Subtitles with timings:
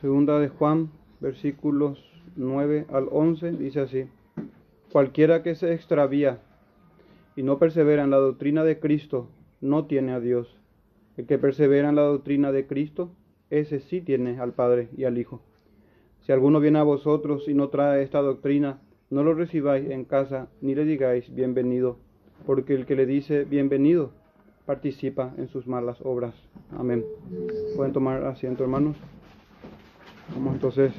[0.00, 1.98] Segunda de Juan, versículos
[2.36, 4.04] 9 al 11, dice así.
[4.92, 6.38] Cualquiera que se extravía
[7.34, 9.28] y no persevera en la doctrina de Cristo,
[9.62, 10.54] no tiene a Dios.
[11.16, 13.10] El que persevera en la doctrina de Cristo,
[13.48, 15.40] ese sí tiene al Padre y al Hijo.
[16.20, 20.48] Si alguno viene a vosotros y no trae esta doctrina, no lo recibáis en casa
[20.60, 21.96] ni le digáis bienvenido,
[22.44, 24.10] porque el que le dice bienvenido
[24.66, 26.34] participa en sus malas obras.
[26.76, 27.02] Amén.
[27.76, 28.96] Pueden tomar asiento, hermanos.
[30.34, 30.92] Vamos entonces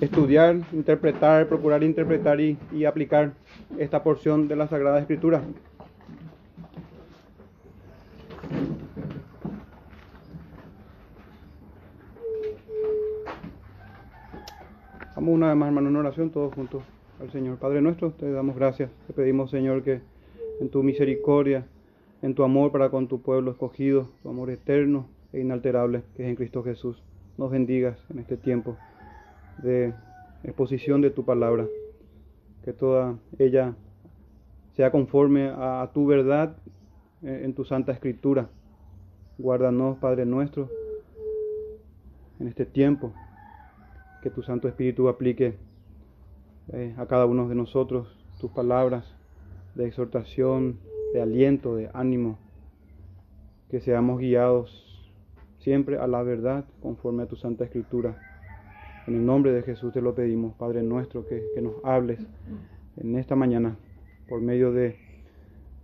[0.00, 3.32] estudiar, interpretar, procurar interpretar y, aplicar
[3.78, 5.42] esta porción de la Sagrada Escritura.
[15.14, 16.82] Vamos una vez más, hermano, en oración todos juntos
[17.20, 17.58] al Señor.
[17.58, 18.90] Padre nuestro, te damos gracias.
[19.08, 20.00] Te pedimos, Señor, que
[20.60, 21.66] en tu misericordia,
[22.22, 26.28] en tu amor para con tu pueblo escogido, tu amor eterno e inalterable que es
[26.28, 27.02] en Cristo Jesús,
[27.36, 28.76] nos bendigas en este tiempo
[29.62, 29.94] de
[30.42, 31.66] exposición de tu palabra.
[32.64, 33.74] Que toda ella
[34.74, 36.56] sea conforme a, tu verdad
[37.22, 38.48] en, tu santa escritura.
[39.38, 40.68] Guárdanos, Padre nuestro,
[42.40, 43.12] en este tiempo.
[44.22, 45.54] Que tu Santo Espíritu aplique
[46.72, 48.08] eh, a cada uno de nosotros
[48.40, 49.04] tus palabras
[49.74, 50.78] de exhortación,
[51.12, 52.38] de aliento, de ánimo,
[53.70, 54.87] que seamos guiados
[55.58, 58.18] siempre a la verdad conforme a tu Santa Escritura.
[59.06, 62.20] En el nombre de Jesús te lo pedimos, Padre nuestro, que, que nos hables
[62.96, 63.76] en esta mañana
[64.28, 64.96] por medio de,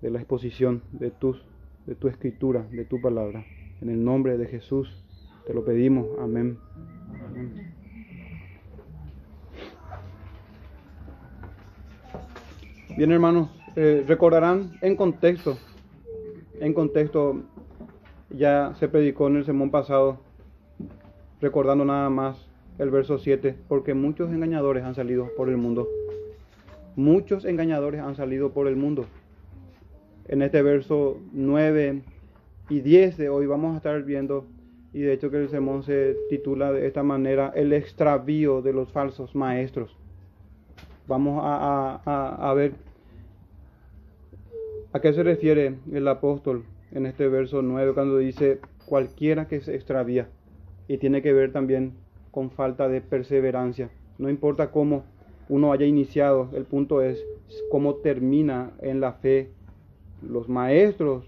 [0.03, 1.43] de la exposición de, tus,
[1.87, 3.45] de tu escritura, de tu palabra.
[3.81, 5.03] En el nombre de Jesús
[5.47, 6.07] te lo pedimos.
[6.21, 6.59] Amén.
[12.97, 15.59] Bien, hermanos, eh, recordarán en contexto,
[16.61, 17.43] en contexto,
[18.37, 20.19] ya se predicó en el sermón pasado,
[21.41, 25.89] recordando nada más el verso 7, porque muchos engañadores han salido por el mundo.
[26.97, 29.07] Muchos engañadores han salido por el mundo.
[30.27, 32.03] En este verso 9
[32.69, 34.47] y 10 de hoy vamos a estar viendo,
[34.93, 38.91] y de hecho que el sermón se titula de esta manera, el extravío de los
[38.91, 39.97] falsos maestros.
[41.07, 42.73] Vamos a, a, a ver
[44.95, 46.65] ¿A qué se refiere el apóstol
[46.95, 50.29] en este verso 9 cuando dice cualquiera que se extravía?
[50.89, 51.95] Y tiene que ver también
[52.31, 53.91] con falta de perseverancia.
[54.19, 55.05] No importa cómo
[55.49, 57.25] uno haya iniciado, el punto es
[57.71, 59.51] cómo termina en la fe.
[60.23, 61.27] Los maestros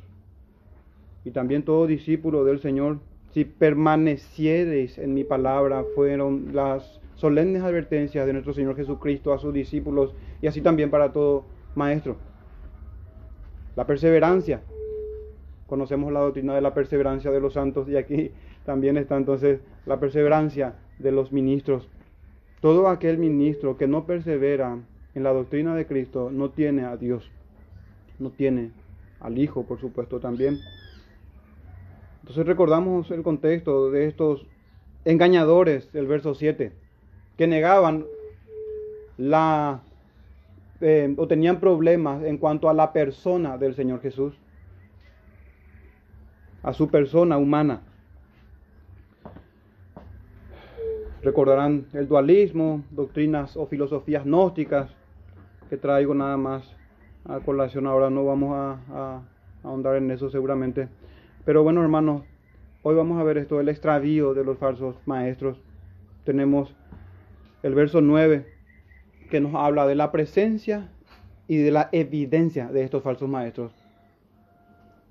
[1.25, 3.01] y también todo discípulo del Señor,
[3.33, 9.53] si permaneciereis en mi palabra, fueron las solemnes advertencias de nuestro Señor Jesucristo a sus
[9.53, 11.45] discípulos y así también para todo
[11.75, 12.17] maestro.
[13.75, 14.63] La perseverancia.
[15.67, 18.31] Conocemos la doctrina de la perseverancia de los santos y aquí
[18.65, 21.89] también está entonces la perseverancia de los ministros.
[22.61, 24.79] Todo aquel ministro que no persevera
[25.15, 27.31] en la doctrina de Cristo no tiene a Dios,
[28.19, 28.71] no tiene
[29.21, 30.59] al Hijo, por supuesto, también.
[32.21, 34.47] Entonces recordamos el contexto de estos
[35.05, 36.73] engañadores del verso 7,
[37.37, 38.05] que negaban
[39.17, 39.83] la
[40.81, 44.35] eh, o tenían problemas en cuanto a la persona del Señor Jesús,
[46.67, 47.81] a su persona humana.
[51.23, 54.91] Recordarán el dualismo, doctrinas o filosofías gnósticas
[55.71, 56.77] que traigo nada más
[57.25, 57.87] a colación.
[57.87, 59.23] Ahora no vamos a,
[59.63, 60.89] ahondar en eso seguramente.
[61.45, 62.23] Pero bueno, hermanos,
[62.83, 65.59] hoy vamos a ver esto, el extravío de los falsos maestros.
[66.25, 66.75] Tenemos
[67.63, 68.45] el verso 9
[69.31, 70.89] que nos habla de la presencia
[71.47, 73.73] y de la evidencia de estos falsos maestros.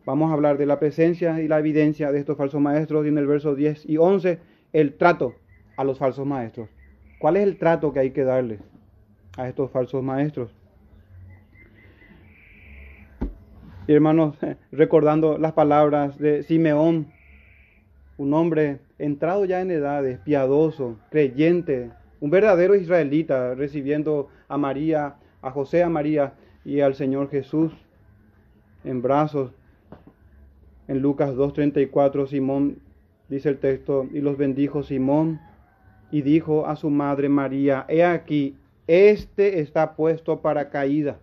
[0.06, 3.18] Vamos a hablar de la presencia y la evidencia de estos falsos maestros y en
[3.18, 4.40] el verso 10 y 11
[4.72, 5.34] el trato
[5.78, 6.70] a los falsos maestros.
[7.20, 8.60] ¿Cuál es el trato que hay que darles
[9.36, 10.52] a estos falsos maestros?
[13.88, 14.38] Y hermanos,
[14.72, 17.08] recordando las palabras de Simeón,
[18.18, 25.52] un hombre entrado ya en edades, piadoso, creyente, un verdadero israelita recibiendo a María, a
[25.52, 27.74] José, a María y al Señor Jesús
[28.84, 29.52] en brazos.
[30.88, 32.80] En Lucas 2.34 Simón
[33.30, 35.40] dice el texto, y los bendijo Simón
[36.12, 38.56] y dijo a su madre María, he aquí,
[38.88, 41.20] este está puesto para caída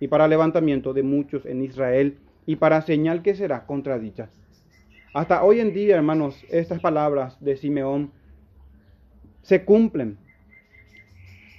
[0.00, 4.30] y para levantamiento de muchos en Israel y para señal que será contradicha.
[5.12, 8.10] Hasta hoy en día, hermanos, estas palabras de Simeón
[9.42, 10.18] se cumplen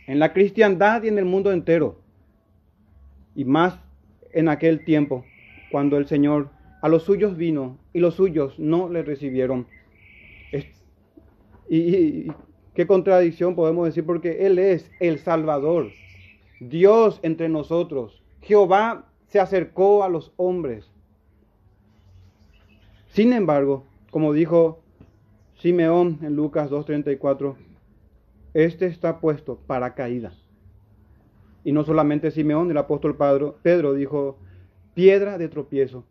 [0.07, 1.99] en la cristiandad y en el mundo entero.
[3.35, 3.79] Y más
[4.31, 5.25] en aquel tiempo,
[5.71, 6.49] cuando el Señor
[6.81, 9.67] a los suyos vino y los suyos no le recibieron.
[11.71, 12.31] Y,
[12.73, 15.91] qué contradicción podemos decir, porque Él es el Salvador,
[16.59, 18.23] Dios entre nosotros.
[18.41, 20.89] Jehová se acercó a los hombres.
[23.09, 24.79] Sin embargo, como dijo
[25.55, 27.55] Simeón en Lucas 2.34,
[28.55, 30.33] este está puesto para caída.
[31.63, 33.15] Y no solamente Simeón, el apóstol
[33.61, 34.37] Pedro dijo,
[34.95, 36.03] piedra de tropiezo.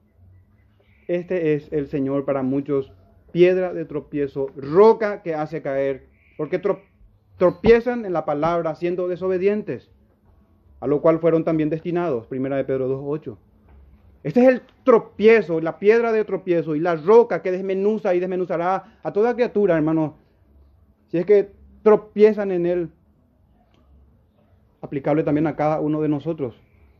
[1.08, 2.93] Este es el Señor para muchos,
[3.32, 6.06] piedra de tropiezo, roca que hace caer,
[6.37, 6.60] porque
[7.38, 9.90] tropiezan en la palabra siendo desobedientes,
[10.81, 13.38] a lo cual fueron también destinados, primera de Pedro 2.8.
[14.22, 18.99] Este es el tropiezo, la piedra de tropiezo y la roca que desmenuza y desmenuzará
[19.02, 20.16] a toda criatura, hermano.
[21.10, 21.52] Si es que
[21.82, 22.90] tropiezan en él,
[24.82, 26.55] aplicable también a cada uno de nosotros.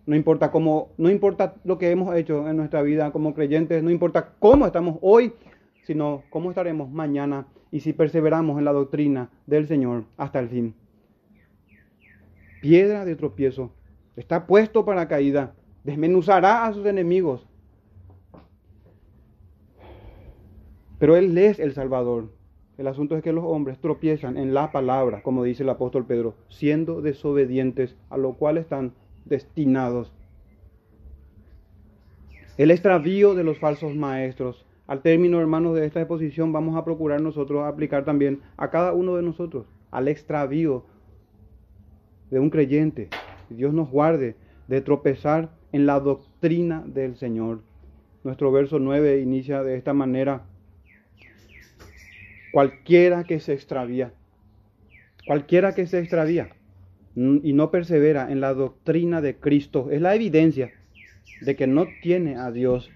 [0.09, 3.91] No importa cómo, no importa lo que hemos hecho en nuestra vida como creyentes, no
[3.91, 5.35] importa cómo estamos hoy,
[5.83, 10.75] sino cómo estaremos mañana y si perseveramos en la doctrina del Señor hasta el fin.
[12.63, 13.71] Piedra de tropiezo,
[14.17, 15.53] está puesto para caída,
[15.85, 17.47] desmenuzará a sus enemigos.
[20.99, 22.33] Pero Él es el Salvador.
[22.79, 26.35] El asunto es que los hombres tropiezan en la palabra, como dice el apóstol Pedro,
[26.49, 28.95] siendo desobedientes, a lo cual están
[29.29, 30.13] destinados.
[32.57, 34.67] El extravío de los falsos maestros.
[34.87, 39.17] Al término, hermanos, de esta exposición vamos a procurar nosotros aplicar también a cada uno
[39.17, 40.85] de nosotros al extravío
[42.31, 43.09] de un creyente.
[43.49, 44.37] Dios nos guarde
[44.67, 47.61] de tropezar en la doctrina del Señor.
[48.25, 50.43] Nuestro verso 9 inicia de esta manera.
[52.53, 54.13] Cualquiera que se extravía,
[55.27, 56.49] cualquiera que se extravía
[57.19, 60.71] y no persevera en la doctrina de Cristo, es la evidencia
[61.41, 62.91] de que no tiene a Dios.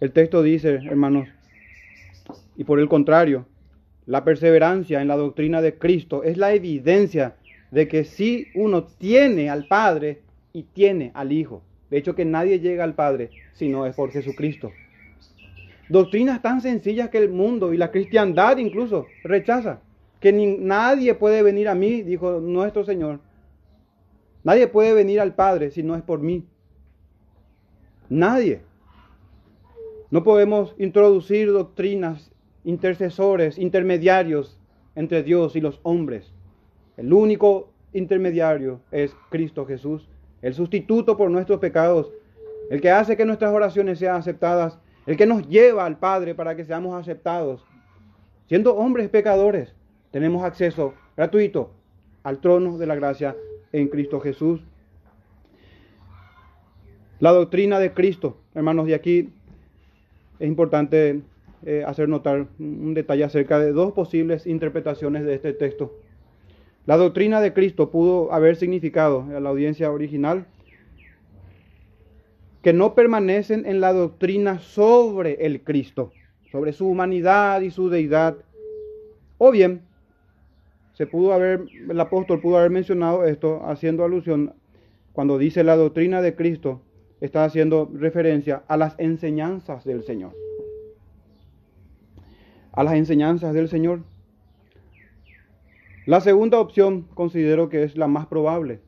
[0.00, 1.28] El texto dice, hermanos,
[2.56, 3.46] y por el contrario,
[4.06, 7.36] la perseverancia en la doctrina de Cristo es la evidencia
[7.70, 10.22] de que si uno tiene al Padre
[10.54, 11.62] y tiene al Hijo.
[11.90, 14.72] De hecho, que nadie llega al Padre si no es por Jesucristo.
[15.90, 19.80] Doctrinas tan sencillas que el mundo y la cristiandad incluso rechaza.
[20.20, 23.20] Que nadie puede venir a mí, dijo nuestro Señor.
[24.44, 26.44] Nadie puede venir al Padre si no es por mí.
[28.08, 28.62] Nadie.
[30.10, 32.30] No podemos introducir doctrinas,
[32.64, 34.58] intercesores, intermediarios
[34.94, 36.32] entre Dios y los hombres.
[36.96, 40.08] El único intermediario es Cristo Jesús,
[40.42, 42.10] el sustituto por nuestros pecados,
[42.70, 44.78] el que hace que nuestras oraciones sean aceptadas
[45.08, 47.64] el que nos lleva al Padre para que seamos aceptados.
[48.46, 49.74] Siendo hombres pecadores,
[50.10, 51.70] tenemos acceso gratuito
[52.22, 53.36] al trono de la gracia
[53.72, 54.60] en Cristo Jesús.
[57.20, 59.30] La doctrina de Cristo, hermanos, de aquí
[60.38, 61.22] es importante
[61.66, 65.98] eh, hacer notar un detalle acerca de dos posibles interpretaciones de este texto.
[66.86, 70.46] La doctrina de Cristo pudo haber significado a la audiencia original
[72.62, 76.12] que no permanecen en la doctrina sobre el Cristo,
[76.50, 78.36] sobre su humanidad y su deidad.
[79.38, 79.82] O bien,
[80.98, 84.54] se pudo haber, el apóstol pudo haber mencionado esto haciendo alusión
[85.12, 86.82] cuando dice la doctrina de Cristo,
[87.20, 90.32] está haciendo referencia a las enseñanzas del Señor.
[92.72, 94.00] A las enseñanzas del Señor.
[96.04, 98.80] La segunda opción considero que es la más probable.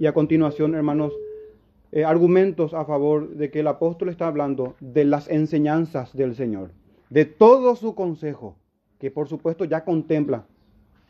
[0.00, 1.12] Y a continuación, hermanos,
[1.92, 6.72] eh, argumentos a favor de que el apóstol está hablando de las enseñanzas del Señor,
[7.10, 8.56] de todo su consejo,
[8.98, 10.46] que por supuesto ya contempla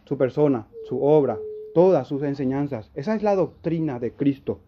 [0.04, 1.38] su persona, su obra,
[1.75, 2.90] todas sus enseñanzas.
[2.95, 4.61] Esa es la doctrina de Cristo.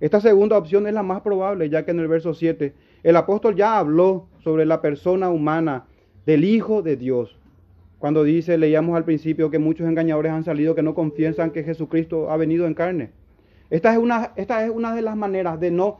[0.00, 3.56] Esta segunda opción es la más probable, ya que en el verso 7 el apóstol
[3.56, 5.86] ya habló sobre la persona humana
[6.26, 7.36] del Hijo de Dios.
[7.98, 12.30] Cuando dice, leíamos al principio que muchos engañadores han salido que no confiesan que Jesucristo
[12.30, 13.10] ha venido en carne.
[13.70, 15.98] Esta es, una, esta es una de las maneras de no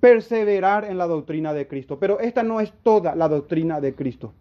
[0.00, 1.98] perseverar en la doctrina de Cristo.
[1.98, 4.32] Pero esta no es toda la doctrina de Cristo.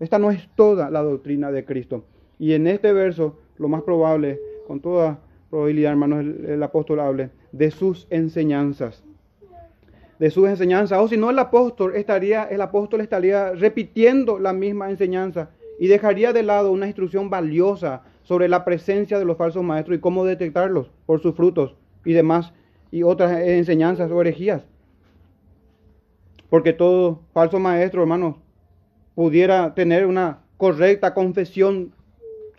[0.00, 2.04] Esta no es toda la doctrina de Cristo.
[2.42, 7.70] Y en este verso, lo más probable, con toda probabilidad, hermanos, el, apóstol hable de
[7.70, 9.04] sus enseñanzas.
[10.18, 10.98] De sus enseñanzas.
[10.98, 16.32] O si no, el apóstol estaría, el apóstol estaría repitiendo la misma enseñanza y dejaría
[16.32, 20.90] de lado una instrucción valiosa sobre la presencia de los falsos maestros y cómo detectarlos
[21.06, 22.52] por sus frutos y demás
[22.90, 24.64] y otras enseñanzas o herejías.
[26.50, 28.34] Porque todo falso maestro, hermanos,
[29.14, 31.92] pudiera tener una correcta confesión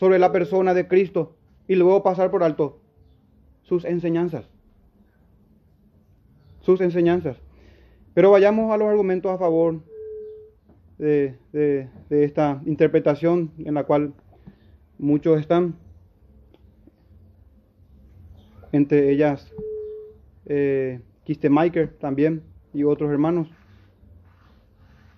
[0.03, 2.81] sobre la persona de Cristo y luego pasar por alto
[3.62, 4.50] sus enseñanzas.
[6.60, 7.38] Sus enseñanzas.
[8.13, 9.79] Pero vayamos a los argumentos a favor
[10.98, 11.38] de,
[12.10, 14.13] esta interpretación en la cual
[14.98, 15.75] muchos están,
[18.74, 19.53] entre ellas
[20.48, 22.43] eh, Kistemaker también
[22.74, 23.48] y otros hermanos.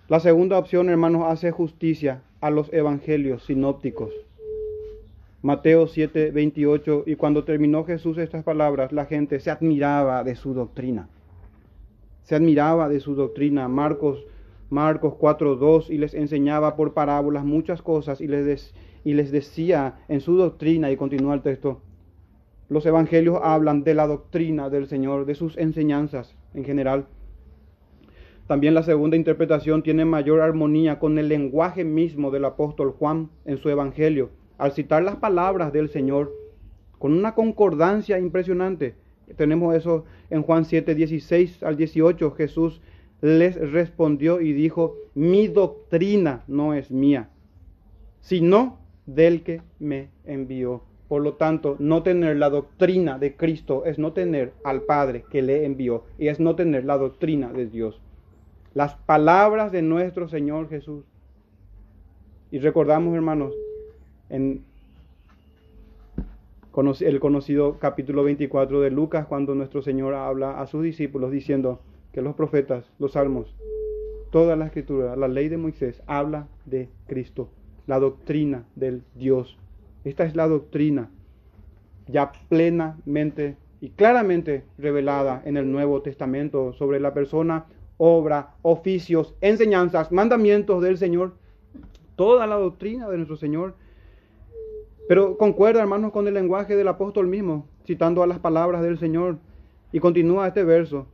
[0.06, 4.25] La segunda opción, hermanos, hace justicia a los evangelios sinópticos.
[5.46, 10.54] Mateo 7, 28, y cuando terminó Jesús estas palabras, la gente se admiraba de su
[10.54, 11.08] doctrina.
[12.24, 13.68] Se admiraba de su doctrina.
[13.68, 14.26] Marcos,
[14.70, 18.74] Marcos 4, 2, y les enseñaba por parábolas muchas cosas y les,
[19.04, 21.80] y les decía en su doctrina, y continúa el texto,
[22.68, 27.06] los evangelios hablan de la doctrina del Señor, de sus enseñanzas en general.
[28.48, 33.58] También la segunda interpretación tiene mayor armonía con el lenguaje mismo del apóstol Juan en
[33.58, 36.32] su evangelio al citar las palabras del Señor
[36.98, 38.94] con una concordancia impresionante.
[39.36, 42.30] Tenemos eso en Juan 7, 16 al 18.
[42.32, 42.80] Jesús
[43.20, 47.30] les respondió y dijo, mi doctrina no es mía,
[48.20, 50.82] sino del que me envió.
[51.08, 55.40] Por lo tanto, no tener la doctrina de Cristo es no tener al Padre que
[55.40, 58.00] le envió y es no tener la doctrina de Dios.
[58.74, 61.04] Las palabras de nuestro Señor Jesús.
[62.50, 63.54] Y recordamos, hermanos,
[64.28, 64.64] en
[67.00, 71.80] el conocido capítulo 24 de Lucas, cuando nuestro Señor habla a sus discípulos diciendo
[72.12, 73.54] que los profetas, los salmos,
[74.30, 77.48] toda la escritura, la ley de Moisés habla de Cristo,
[77.86, 79.56] la doctrina del Dios.
[80.04, 81.10] Esta es la doctrina
[82.08, 87.66] ya plenamente y claramente revelada en el Nuevo Testamento sobre la persona,
[87.96, 91.34] obra, oficios, enseñanzas, mandamientos del Señor.
[92.16, 93.74] Toda la doctrina de nuestro Señor
[95.08, 99.38] pero concuerda, hermanos, con el lenguaje del apóstol mismo, citando a las palabras del Señor.
[99.92, 101.06] Y continúa este verso,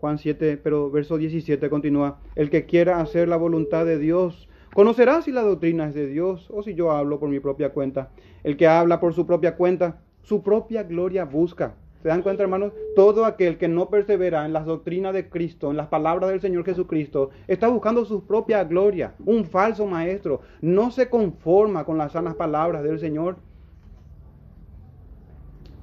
[0.00, 5.22] Juan 7, pero verso 17 continúa, el que quiera hacer la voluntad de Dios, conocerá
[5.22, 8.10] si la doctrina es de Dios o si yo hablo por mi propia cuenta.
[8.44, 11.76] El que habla por su propia cuenta, su propia gloria busca.
[12.02, 12.72] ¿Se dan cuenta, hermanos?
[12.96, 16.64] Todo aquel que no persevera en las doctrinas de Cristo, en las palabras del Señor
[16.64, 19.14] Jesucristo, está buscando su propia gloria.
[19.24, 23.36] Un falso maestro no se conforma con las sanas palabras del Señor.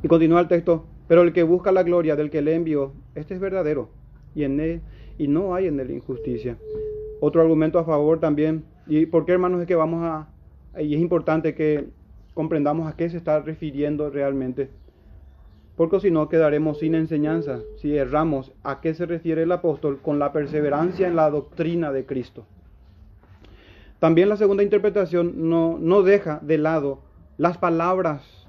[0.03, 3.33] Y continúa el texto, pero el que busca la gloria del que le envió, este
[3.33, 3.89] es verdadero,
[4.35, 4.81] y en él
[5.17, 6.57] y no hay en él injusticia.
[7.21, 10.27] Otro argumento a favor también, y por qué hermanos es que vamos a,
[10.81, 11.88] y es importante que
[12.33, 14.69] comprendamos a qué se está refiriendo realmente
[15.79, 20.19] porque si no quedaremos sin enseñanza, si erramos a qué se refiere el apóstol con
[20.19, 22.45] la perseverancia en la doctrina de Cristo.
[24.00, 27.00] También la segunda interpretación no, no deja de lado
[27.38, 28.45] las palabras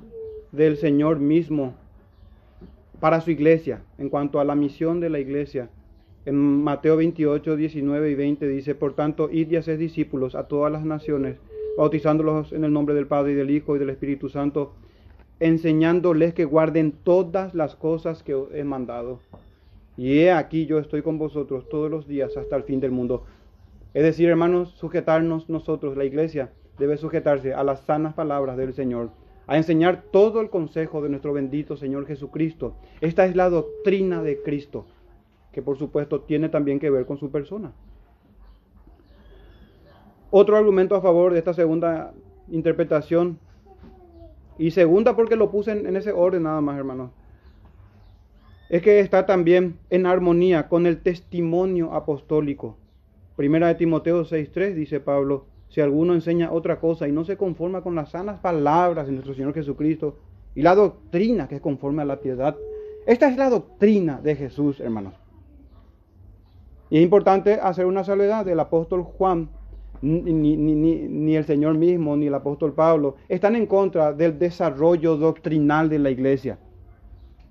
[0.50, 1.74] del Señor mismo
[2.98, 5.70] para su iglesia en cuanto a la misión de la iglesia.
[6.26, 10.72] En Mateo 28, 19 y 20 dice, por tanto, id y haced discípulos a todas
[10.72, 11.36] las naciones,
[11.78, 14.72] bautizándolos en el nombre del Padre y del Hijo y del Espíritu Santo,
[15.40, 19.20] enseñándoles que guarden todas las cosas que he mandado.
[19.96, 23.24] Y he aquí yo estoy con vosotros todos los días hasta el fin del mundo.
[23.92, 29.10] Es decir, hermanos, sujetarnos nosotros, la iglesia, debe sujetarse a las sanas palabras del Señor,
[29.46, 32.76] a enseñar todo el consejo de nuestro bendito Señor Jesucristo.
[33.00, 34.86] Esta es la doctrina de Cristo,
[35.52, 37.72] que por supuesto tiene también que ver con su persona.
[40.30, 42.12] Otro argumento a favor de esta segunda
[42.48, 43.38] interpretación
[44.60, 47.12] y segunda, porque lo puse en, ese orden nada más, hermanos.
[48.68, 52.76] Es que está también en armonía con el testimonio apostólico.
[53.36, 57.80] Primera de Timoteo 6.3 dice Pablo, si alguno enseña otra cosa y no se conforma
[57.80, 60.18] con las sanas palabras de nuestro Señor Jesucristo
[60.54, 62.54] y la doctrina que es conforme a la piedad,
[63.06, 65.14] esta es la doctrina de Jesús, hermanos.
[66.90, 69.48] Y es importante hacer una salvedad del apóstol Juan
[70.02, 75.98] ni, el Señor mismo, ni el apóstol Pablo, están en contra del desarrollo doctrinal de
[75.98, 76.58] la iglesia,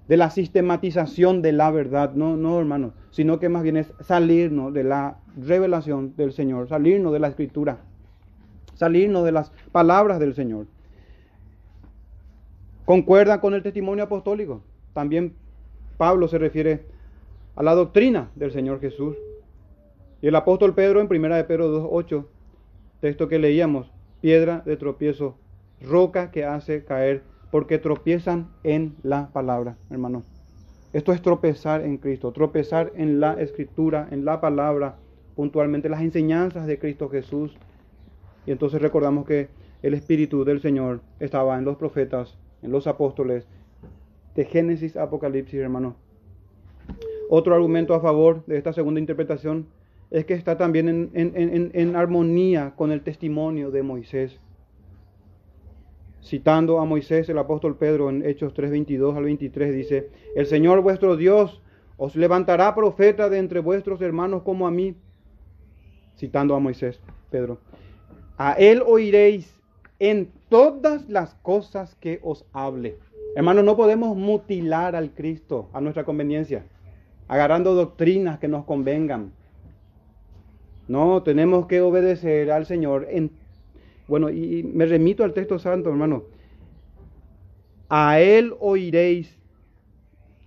[0.08, 2.14] de la sistematización de la verdad.
[2.14, 7.14] No, no, hermanos, sino que más bien es salirnos de la revelación del Señor, salirnos
[7.14, 7.80] de la escritura,
[8.74, 10.66] salirnos de las palabras del Señor.
[12.86, 14.64] Concuerda con el testimonio apostólico.
[14.94, 15.36] También
[15.98, 16.86] Pablo se refiere
[17.56, 19.16] a la doctrina del Señor Jesús.
[20.22, 22.26] Y el apóstol Pedro en 1 de Pedro 2.8
[23.02, 23.92] texto que leíamos,
[24.22, 25.38] piedra de tropiezo,
[25.82, 30.24] roca que hace caer, porque tropiezan en la palabra, hermano.
[30.92, 34.98] Esto es tropezar en Cristo, tropezar en la escritura, en la palabra,
[35.36, 37.58] puntualmente las enseñanzas de Cristo Jesús.
[38.46, 39.50] Y entonces recordamos que
[39.82, 43.48] el Espíritu del Señor estaba en los profetas, en los apóstoles,
[44.36, 45.96] de Génesis Apocalipsis, hermano.
[47.30, 49.68] Otro argumento a favor de esta segunda interpretación
[50.12, 54.40] es que está también en, armonía con el testimonio de Moisés.
[56.24, 61.16] Citando a Moisés, el apóstol Pedro en Hechos 3:22 al 23 dice, el Señor vuestro
[61.16, 61.62] Dios
[61.98, 64.96] os levantará profeta de entre vuestros hermanos como a mí.
[66.18, 67.00] Citando a Moisés,
[67.30, 67.60] Pedro.
[68.38, 69.54] A él oiréis
[70.00, 72.98] en todas las cosas que os hable.
[73.36, 76.66] Hermanos, no podemos mutilar al Cristo a nuestra conveniencia,
[77.28, 79.34] agarrando doctrinas que nos convengan.
[80.90, 83.32] No, tenemos que obedecer al Señor en
[84.10, 86.24] bueno, y me remito al texto santo, hermano.
[87.90, 89.38] A él oiréis,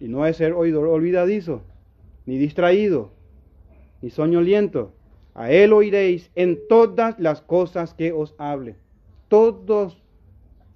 [0.00, 1.62] y no es ser oidor olvidadizo,
[2.26, 3.10] ni distraído,
[4.02, 4.92] ni soñoliento.
[5.34, 8.74] A él oiréis en todas las cosas que os hable.
[9.28, 10.02] Todos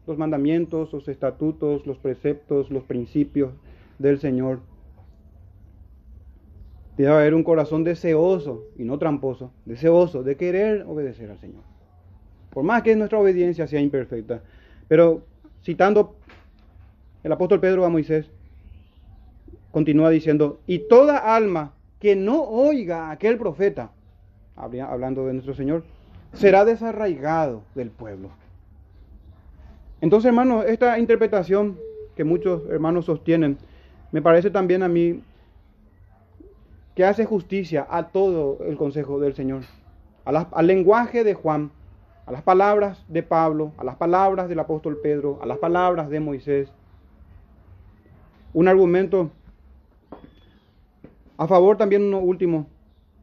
[0.07, 3.53] los mandamientos, los estatutos, los preceptos, los principios
[3.99, 4.61] del Señor.
[6.97, 11.63] Debe haber un corazón deseoso y no tramposo, deseoso de querer obedecer al Señor
[12.57, 14.41] por más que nuestra obediencia sea imperfecta.
[14.89, 15.21] Pero
[15.63, 16.17] citando
[17.23, 18.31] el apóstol Pedro a Moisés,
[19.73, 23.91] continúa diciendo, y toda alma que no oiga a aquel profeta,
[24.57, 25.85] hablando de nuestro Señor,
[26.33, 28.31] será desarraigado del pueblo.
[30.01, 31.77] Entonces, hermanos, esta interpretación
[32.17, 33.59] que muchos hermanos sostienen,
[34.13, 35.21] me parece también a mí
[36.97, 39.63] que hace justicia a todo el consejo del Señor,
[40.25, 41.71] al lenguaje de Juan,
[42.25, 46.21] a las palabras de Pablo, a las palabras del apóstol Pedro, a las palabras de
[46.21, 46.73] Moisés.
[48.55, 49.31] Un argumento
[51.37, 52.67] a favor también uno último,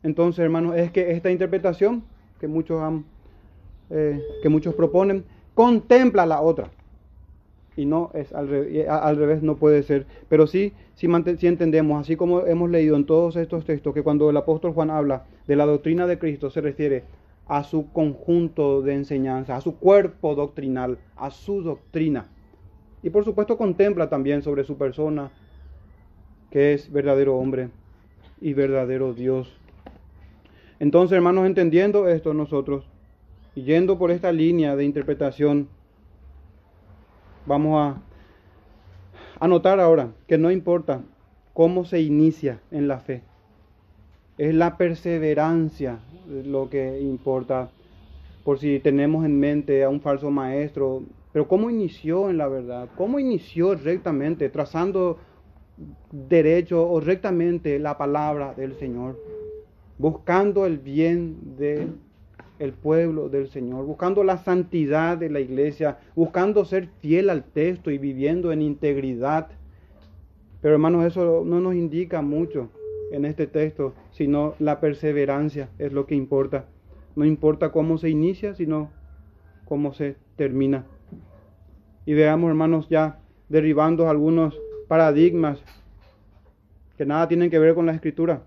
[0.04, 2.04] entonces hermanos, es que esta interpretación
[2.40, 3.06] que muchos han,
[3.90, 5.26] eh, que muchos proponen,
[5.56, 6.70] contempla la otra.
[7.76, 10.06] Y no es al, revés, no puede ser.
[10.30, 14.30] Pero sí, si sí entendemos, así como hemos leído en todos estos textos, que cuando
[14.30, 17.04] el apóstol Juan habla de la doctrina de Cristo, se refiere
[17.48, 22.28] a su conjunto de enseñanza, a su cuerpo doctrinal, a su doctrina.
[23.02, 25.32] Y por supuesto contempla también sobre su persona,
[26.52, 27.70] que es verdadero hombre
[28.40, 29.52] y verdadero Dios.
[30.80, 32.86] Entonces, hermanos, entendiendo esto nosotros,
[33.56, 35.68] yendo por esta línea de interpretación,
[37.46, 38.02] vamos a
[39.40, 41.02] anotar ahora que no importa
[41.54, 43.22] cómo se inicia en la fe,
[44.38, 47.70] es la perseverancia lo que importa.
[48.44, 52.90] Por si tenemos en mente a un falso maestro, pero ¿cómo inició en la verdad?
[52.98, 55.18] ¿Cómo inició rectamente, trazando
[56.12, 59.18] derecho o rectamente la palabra del Señor?
[59.98, 61.96] Buscando el bien del
[62.60, 67.92] el pueblo del Señor, buscando la santidad de la iglesia, buscando ser fiel al texto
[67.92, 69.48] y viviendo en integridad.
[70.62, 72.70] Pero hermanos, eso no nos indica mucho
[73.12, 76.66] en este texto, sino la perseverancia es lo que importa.
[77.16, 78.90] No importa cómo se inicia, sino
[79.66, 80.86] cómo se termina.
[82.06, 85.64] Y veamos, hermanos, ya derribando algunos paradigmas
[86.98, 88.44] que nada tienen que ver con la escritura.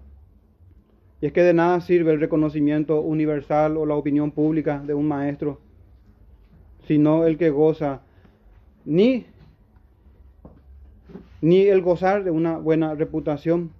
[1.20, 5.08] Y es que de nada sirve el reconocimiento universal o la opinión pública de un
[5.08, 5.60] maestro,
[6.86, 8.02] sino el que goza
[8.84, 9.26] ni,
[11.40, 13.70] ni el gozar de una buena reputación,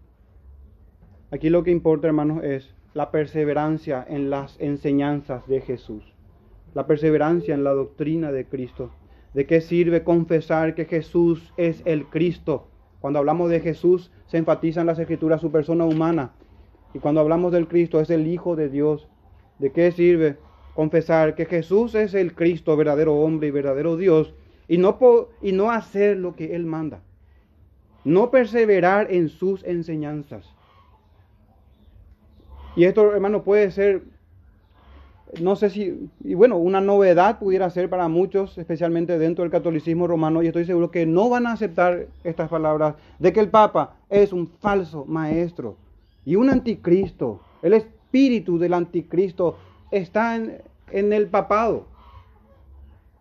[1.33, 6.05] Aquí lo que importa, hermanos, es la perseverancia en las enseñanzas de Jesús,
[6.73, 8.91] la perseverancia en la doctrina de Cristo.
[9.35, 12.69] ¿De qué sirve confesar que Jesús es el Cristo?
[13.01, 16.31] Cuando hablamos de Jesús, se enfatiza en las escrituras su persona humana.
[16.97, 19.07] Y cuando hablamos del Cristo, es el Hijo de Dios.
[19.59, 20.39] ¿De qué sirve
[20.75, 24.33] confesar que Jesús es el Cristo, verdadero hombre y verdadero Dios,
[24.67, 24.97] y no,
[25.43, 27.03] y no hacer lo que Él manda?
[28.03, 30.51] No perseverar en sus enseñanzas.
[32.77, 34.05] Y esto, hermano, puede ser,
[35.39, 40.07] no sé si, y bueno, una novedad pudiera ser para muchos, especialmente dentro del catolicismo
[40.07, 43.97] romano, y estoy seguro que no van a aceptar estas palabras de que el Papa
[44.09, 45.77] es un falso maestro
[46.27, 47.41] y un anticristo.
[47.63, 49.57] El espíritu del anticristo
[49.91, 50.61] está en,
[50.91, 51.87] en el papado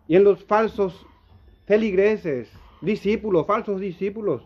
[0.06, 1.06] y en los falsos
[1.64, 2.50] feligreses,
[2.82, 4.42] discípulos, falsos discípulos.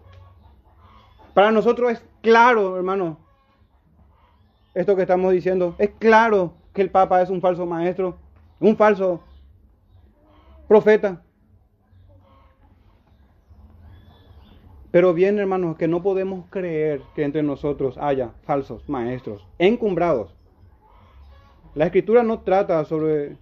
[1.35, 3.19] Para nosotros es claro, hermano,
[4.75, 5.75] esto que estamos diciendo.
[5.79, 8.19] Es claro que el Papa es un falso maestro,
[8.61, 9.21] un falso
[10.69, 11.23] profeta.
[14.91, 20.35] Pero bien, hermanos, que no podemos creer que entre nosotros haya falsos maestros encumbrados.
[21.75, 23.37] La escritura no trata sobre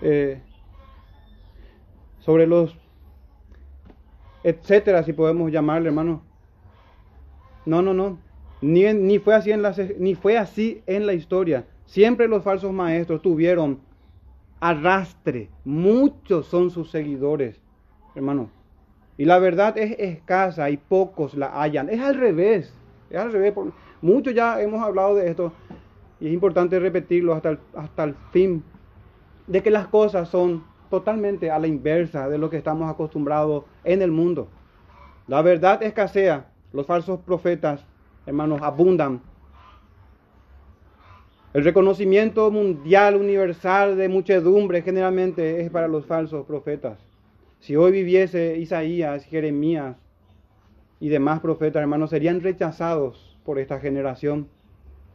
[0.00, 0.40] eh,
[2.20, 2.76] sobre los
[4.42, 6.20] etcétera, si podemos llamarle, hermanos,
[7.64, 8.18] No, no, no.
[8.60, 11.66] Ni, ni, fue así en la, ni fue así en la historia.
[11.86, 13.80] Siempre los falsos maestros tuvieron
[14.60, 15.48] arrastre.
[15.64, 17.58] Muchos son sus seguidores,
[18.14, 18.50] hermano.
[19.16, 21.88] Y la verdad es escasa y pocos la hallan.
[21.88, 22.72] Es al revés.
[23.10, 23.54] Es al revés.
[24.02, 25.52] Muchos ya hemos hablado de esto.
[26.20, 28.62] Y es importante repetirlo hasta el, hasta el fin.
[29.46, 34.02] De que las cosas son totalmente a la inversa de lo que estamos acostumbrados en
[34.02, 34.48] el mundo.
[35.28, 36.50] La verdad escasea.
[36.72, 37.84] Los falsos profetas,
[38.26, 39.20] hermanos, abundan
[41.54, 46.98] el reconocimiento mundial, universal de muchedumbre generalmente es para los falsos profetas.
[47.64, 49.96] Si hoy viviese Isaías, Jeremías
[51.00, 54.48] y demás profetas, hermanos, serían rechazados por esta generación.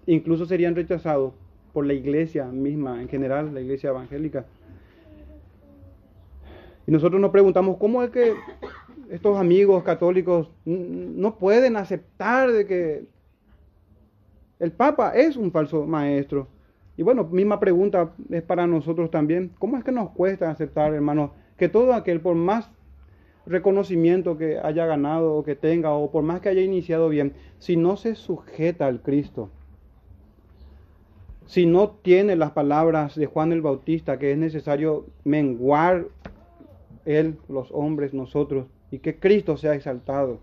[0.08, 1.36] Incluso serían rechazados
[1.74, 4.48] por la iglesia misma, en general, la iglesia evangélica.
[6.88, 8.34] Y nosotros nos preguntamos, ¿cómo es que
[9.12, 13.06] estos amigos católicos no pueden aceptar de que
[14.58, 16.48] el Papa es un falso maestro.
[16.98, 19.52] Y bueno, misma pregunta es para nosotros también.
[19.60, 21.30] ¿Cómo es que nos cuesta aceptar, hermanos,
[21.60, 22.72] que todo aquel, por más
[23.46, 27.78] reconocimiento que haya ganado o que tenga, o por más que haya iniciado bien, si
[27.78, 29.50] no se sujeta al Cristo,
[31.46, 36.06] si no tiene las palabras de Juan el Bautista, que es necesario menguar
[37.06, 40.40] él, los hombres, nosotros, y que Cristo sea exaltado,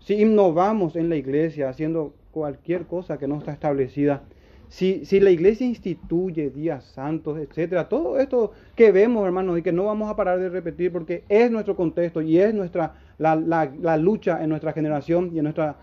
[0.00, 4.22] si innovamos en la iglesia haciendo cualquier cosa que no está establecida.
[4.68, 9.72] Si, si la iglesia instituye días santos, etcétera, todo esto que vemos, hermanos, y que
[9.72, 13.96] no vamos a parar de repetir porque es nuestro contexto y es nuestra la, la,
[13.96, 15.76] lucha en nuestra generación y en, nuestra,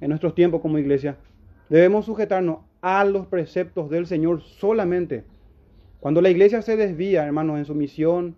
[0.00, 1.16] en nuestros tiempos como iglesia,
[1.68, 5.24] debemos sujetarnos a los preceptos del Señor solamente.
[6.00, 8.36] Cuando la iglesia se desvía, hermanos, en su misión,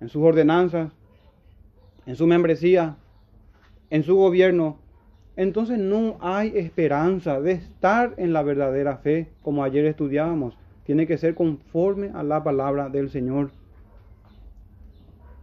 [0.00, 0.92] en sus ordenanzas,
[2.06, 2.96] en su membresía,
[3.90, 4.78] en su gobierno,
[5.38, 10.58] entonces no hay esperanza de estar en la verdadera fe, como ayer estudiábamos.
[10.82, 13.52] Tiene que ser conforme a la palabra del Señor.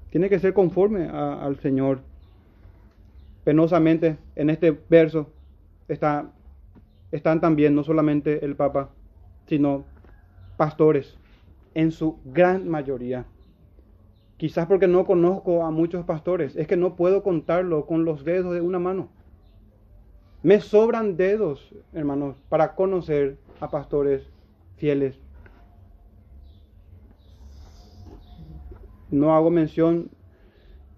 [0.10, 2.02] Tiene que ser conforme al Señor.
[3.46, 5.30] Penosamente, en este verso
[5.88, 6.30] está,
[7.14, 8.90] están también no solamente el Papa,
[9.48, 9.86] sino
[10.58, 11.18] pastores,
[11.74, 13.24] en su gran mayoría.
[14.36, 18.54] Quizás porque no conozco a muchos pastores, es que no puedo contarlo con los dedos
[18.54, 19.15] de una mano.
[20.46, 24.30] Me sobran dedos, hermanos, para conocer a pastores
[24.78, 25.20] fieles.
[29.10, 30.12] No hago mención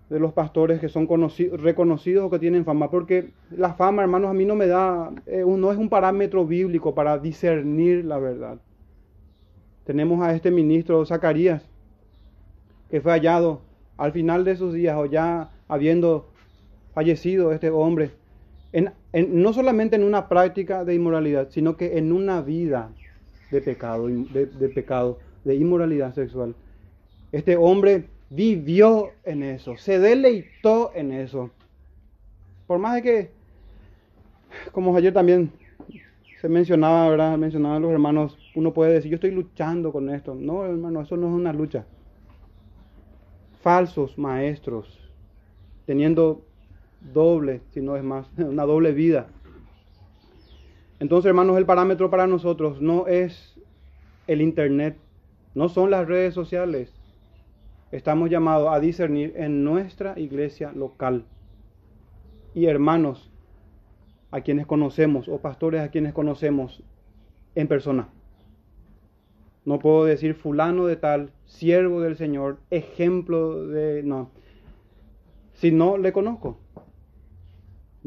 [0.09, 4.33] de los pastores que son reconocidos o que tienen fama, porque la fama, hermanos, a
[4.33, 8.59] mí no me da, eh, no es un parámetro bíblico para discernir la verdad.
[9.85, 11.63] Tenemos a este ministro Zacarías,
[12.89, 13.61] que fue hallado
[13.95, 16.27] al final de sus días o ya habiendo
[16.93, 18.11] fallecido este hombre
[18.73, 22.91] no solamente en una práctica de inmoralidad, sino que en una vida
[23.51, 26.55] de pecado, de, pecado, de inmoralidad sexual.
[27.31, 31.51] Este hombre vivió en eso, se deleitó en eso.
[32.65, 33.31] Por más de que,
[34.71, 35.51] como ayer también
[36.41, 37.37] se mencionaba, ¿verdad?
[37.37, 40.35] Mencionaban los hermanos, uno puede decir, yo estoy luchando con esto.
[40.35, 41.85] No, hermano, eso no es una lucha.
[43.61, 44.99] Falsos maestros,
[45.85, 46.46] teniendo
[47.13, 49.27] doble, si no es más, una doble vida.
[50.99, 53.55] Entonces, hermanos, el parámetro para nosotros no es
[54.25, 54.97] el Internet,
[55.53, 56.93] no son las redes sociales.
[57.91, 61.25] Estamos llamados a discernir en nuestra iglesia local.
[62.53, 63.31] Y hermanos
[64.31, 66.83] a quienes conocemos o pastores a quienes conocemos
[67.55, 68.09] en persona.
[69.65, 74.01] No puedo decir fulano de tal, siervo del Señor, ejemplo de...
[74.03, 74.31] No.
[75.53, 76.57] Si no le conozco.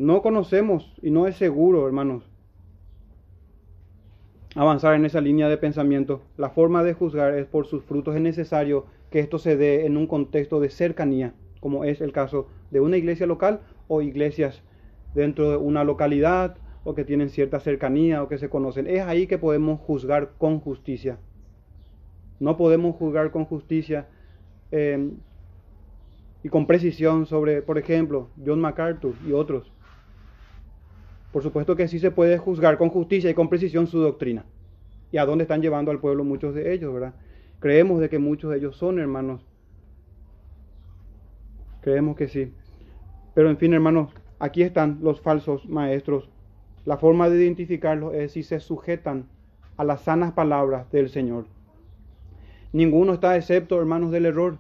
[0.00, 2.24] No conocemos y no es seguro, hermanos,
[4.54, 6.22] avanzar en esa línea de pensamiento.
[6.38, 8.16] La forma de juzgar es por sus frutos.
[8.16, 12.48] Es necesario que esto se dé en un contexto de cercanía, como es el caso
[12.70, 14.62] de una iglesia local o iglesias
[15.14, 18.86] dentro de una localidad o que tienen cierta cercanía o que se conocen.
[18.86, 21.18] Es ahí que podemos juzgar con justicia.
[22.38, 24.08] No podemos juzgar con justicia
[24.72, 25.10] eh,
[26.42, 29.70] y con precisión sobre, por ejemplo, John MacArthur y otros
[31.32, 34.44] por supuesto que sí se puede juzgar con justicia y con precisión su doctrina.
[35.12, 37.14] Y a dónde están llevando al pueblo muchos de ellos, ¿verdad?
[37.60, 39.44] Creemos de que muchos de ellos son hermanos.
[41.82, 42.52] Creemos que sí.
[43.34, 46.28] Pero en fin, hermanos, aquí están los falsos maestros.
[46.84, 49.26] La forma de identificarlos es si se sujetan
[49.76, 51.46] a las sanas palabras del Señor.
[52.72, 54.58] Ninguno está excepto, hermanos, del error.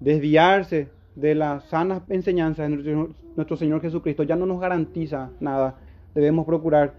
[0.00, 5.76] Desviarse de las sanas enseñanzas de nuestro, nuestro Señor Jesucristo ya no nos garantiza nada.
[6.14, 6.94] Debemos procurar,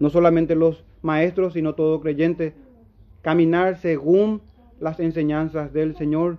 [0.00, 2.54] no solamente los maestros, sino todo creyente,
[3.22, 4.40] caminar según
[4.80, 6.38] las enseñanzas del Señor.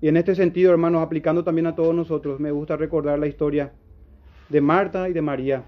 [0.00, 3.72] Y en este sentido, hermanos, aplicando también a todos nosotros, me gusta recordar la historia
[4.48, 5.64] de Marta y de María.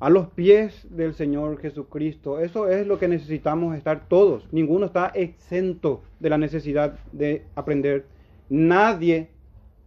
[0.00, 2.40] A los pies del Señor Jesucristo.
[2.40, 4.48] Eso es lo que necesitamos estar todos.
[4.52, 8.06] Ninguno está exento de la necesidad de aprender.
[8.48, 9.28] Nadie,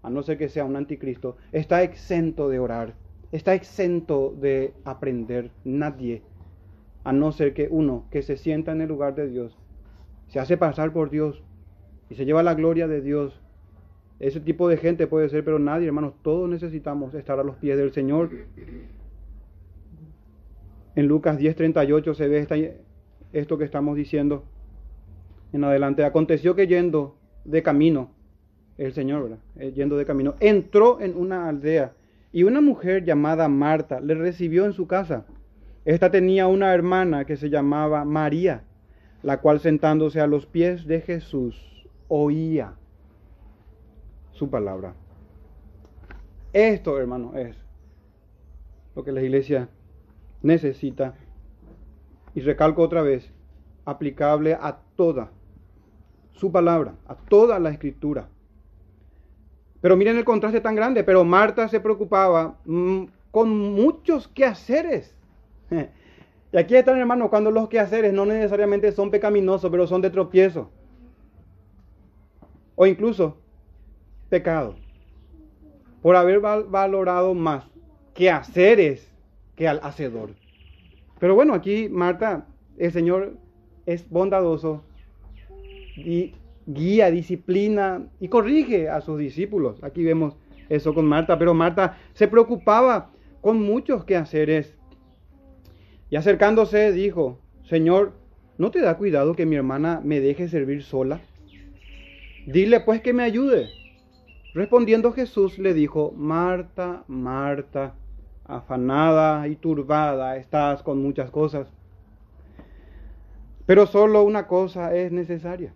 [0.04, 2.94] a no ser que sea un anticristo, está exento de orar.
[3.32, 5.50] Está exento de aprender.
[5.66, 6.22] Nadie
[7.04, 9.58] a no ser que uno que se sienta en el lugar de Dios,
[10.28, 11.44] se hace pasar por Dios
[12.10, 13.40] y se lleva la gloria de Dios.
[14.20, 17.78] Ese tipo de gente puede ser, pero nadie, hermanos, todos necesitamos estar a los pies
[17.78, 18.30] del Señor.
[20.96, 22.78] En Lucas 10:38 se ve
[23.34, 24.44] esto que estamos diciendo
[25.52, 26.04] en adelante.
[26.04, 28.12] Aconteció que yendo de camino,
[28.78, 29.38] el Señor.
[29.56, 31.94] Eh, yendo de camino, entró en una aldea
[32.32, 35.26] y una mujer llamada Marta le recibió en su casa.
[35.86, 38.64] Esta tenía una hermana que se llamaba María,
[39.22, 42.76] la cual sentándose a los pies de Jesús oía
[44.32, 44.94] su palabra.
[46.54, 47.56] Esto, hermano, es
[48.96, 49.70] lo que la iglesia
[50.44, 51.16] necesita.
[52.36, 53.32] Y recalco otra vez,
[53.86, 55.32] aplicable a toda
[56.34, 58.30] su palabra, a toda la escritura.
[59.82, 65.16] Pero miren el contraste tan grande, pero Marta se preocupaba mm, con muchos quehaceres
[66.54, 70.70] Y aquí están, hermanos, cuando los quehaceres no necesariamente son pecaminosos, pero son de tropiezo.
[72.76, 73.38] O incluso
[74.30, 74.76] pecado.
[76.04, 77.66] Por haber valorado más
[78.14, 79.12] quehaceres
[79.56, 80.32] que al hacedor.
[81.20, 83.38] Pero bueno, aquí Marta, el Señor
[83.86, 84.84] es bondadoso
[85.96, 86.34] y
[86.66, 89.84] guía, disciplina y corrige a sus discípulos.
[89.84, 90.36] Aquí vemos
[90.70, 93.12] eso con Marta, pero Marta se preocupaba
[93.42, 94.78] con muchos quehaceres
[96.10, 98.14] y acercándose dijo, Señor,
[98.58, 101.22] ¿no te da cuidado que mi hermana me deje servir sola?
[102.46, 103.68] Dile pues que me ayude.
[104.54, 107.96] Respondiendo Jesús le dijo, Marta, Marta,
[108.46, 111.68] afanada y turbada estás con muchas cosas,
[113.66, 115.74] pero solo una cosa es necesaria.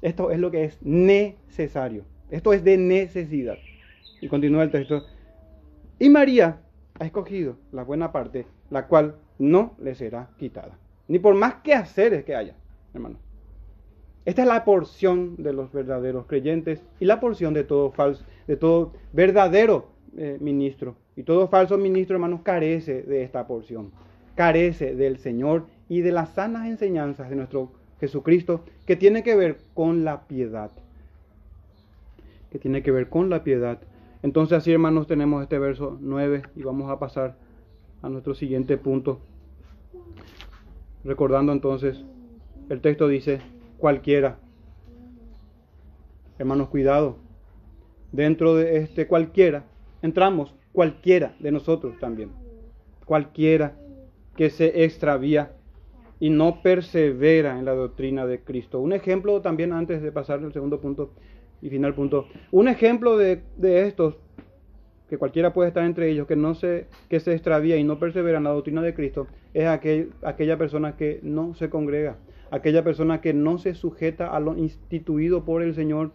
[0.00, 2.04] Esto es lo que es necesario.
[2.30, 3.56] Esto es de necesidad.
[4.20, 5.02] Y continúa el texto.
[5.98, 6.60] Y María
[6.98, 10.78] ha escogido la buena parte, la cual no le será quitada.
[11.08, 12.54] Ni por más que hacer que haya,
[12.92, 13.16] hermano.
[14.24, 18.56] Esta es la porción de los verdaderos creyentes y la porción de todo falso, de
[18.56, 20.96] todo verdadero eh, ministro.
[21.16, 23.92] Y todo falso ministro, hermanos, carece de esta porción.
[24.34, 29.58] Carece del Señor y de las sanas enseñanzas de nuestro Jesucristo que tiene que ver
[29.74, 30.70] con la piedad.
[32.50, 33.78] Que tiene que ver con la piedad.
[34.22, 37.36] Entonces así, hermanos, tenemos este verso 9 y vamos a pasar
[38.02, 39.20] a nuestro siguiente punto.
[41.04, 42.04] Recordando entonces,
[42.70, 43.40] el texto dice,
[43.78, 44.38] cualquiera.
[46.38, 47.18] Hermanos, cuidado.
[48.10, 49.64] Dentro de este cualquiera,
[50.02, 52.30] entramos cualquiera de nosotros también.
[53.06, 53.76] Cualquiera
[54.36, 55.52] que se extravía
[56.18, 58.80] y no persevera en la doctrina de Cristo.
[58.80, 61.12] Un ejemplo también antes de pasar al segundo punto
[61.62, 62.26] y final punto.
[62.50, 64.18] Un ejemplo de, de estos
[65.08, 68.38] que cualquiera puede estar entre ellos, que no se, que se extravía y no persevera
[68.38, 72.16] en la doctrina de Cristo, es aquel, aquella persona que no se congrega,
[72.50, 76.10] aquella persona que no se sujeta a lo instituido por el Señor,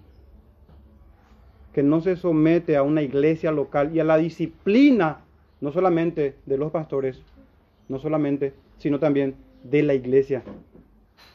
[1.74, 5.22] que no se somete a una iglesia local y a la disciplina,
[5.62, 7.22] no solamente de los pastores,
[7.88, 10.44] no solamente, sino también de la iglesia.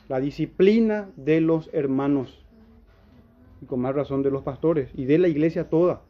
[0.09, 2.45] La disciplina de los hermanos,
[3.63, 6.03] y con más razón de los pastores, y de la iglesia toda.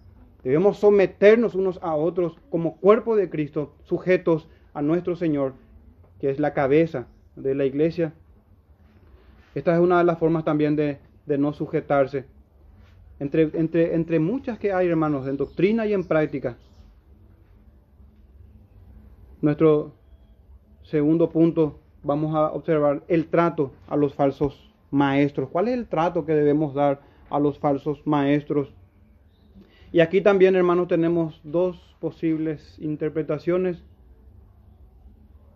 [0.43, 5.55] Debemos someternos unos a otros como cuerpo de Cristo, sujetos a nuestro Señor,
[6.21, 7.07] que es la cabeza
[7.37, 8.13] de la iglesia.
[9.55, 12.27] Esta es una de las formas también de, no sujetarse.
[13.21, 16.57] Entre, entre, entre muchas que hay, hermanos, en doctrina y en práctica.
[19.41, 19.93] Nuestro
[20.83, 25.49] segundo punto, vamos a observar el trato a los falsos maestros.
[25.51, 27.01] ¿Cuál es el trato que debemos dar
[27.31, 28.73] a los falsos maestros?
[29.93, 33.83] Y aquí también, hermanos, tenemos dos posibles interpretaciones.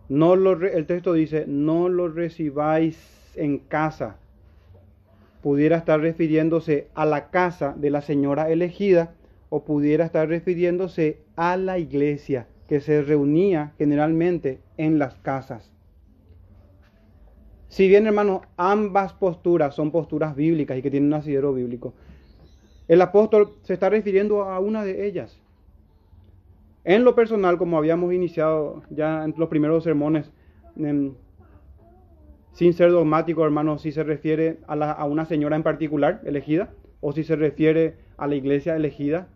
[0.07, 4.17] No lo, el texto dice, no lo recibáis en casa.
[5.41, 9.13] Pudiera estar refiriéndose a la casa de la señora elegida
[9.49, 15.71] o pudiera estar refiriéndose a la iglesia que se reunía generalmente en las casas.
[17.67, 21.93] Si bien, hermanos, ambas posturas son posturas bíblicas y que tienen un asidero bíblico,
[22.87, 25.39] el apóstol se está refiriendo a una de ellas.
[26.83, 30.31] En lo personal, como habíamos iniciado ya en los primeros sermones,
[32.59, 37.13] sin ser dogmático, hermanos, si se refiere a, a una señora en particular elegida, o
[37.13, 39.29] si se refiere a la iglesia elegida,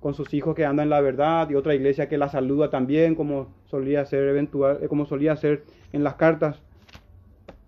[0.00, 3.14] con sus hijos que andan en la verdad, y otra iglesia que la saluda también,
[3.14, 6.64] como solía ser eventual, eh, como solía ser en las cartas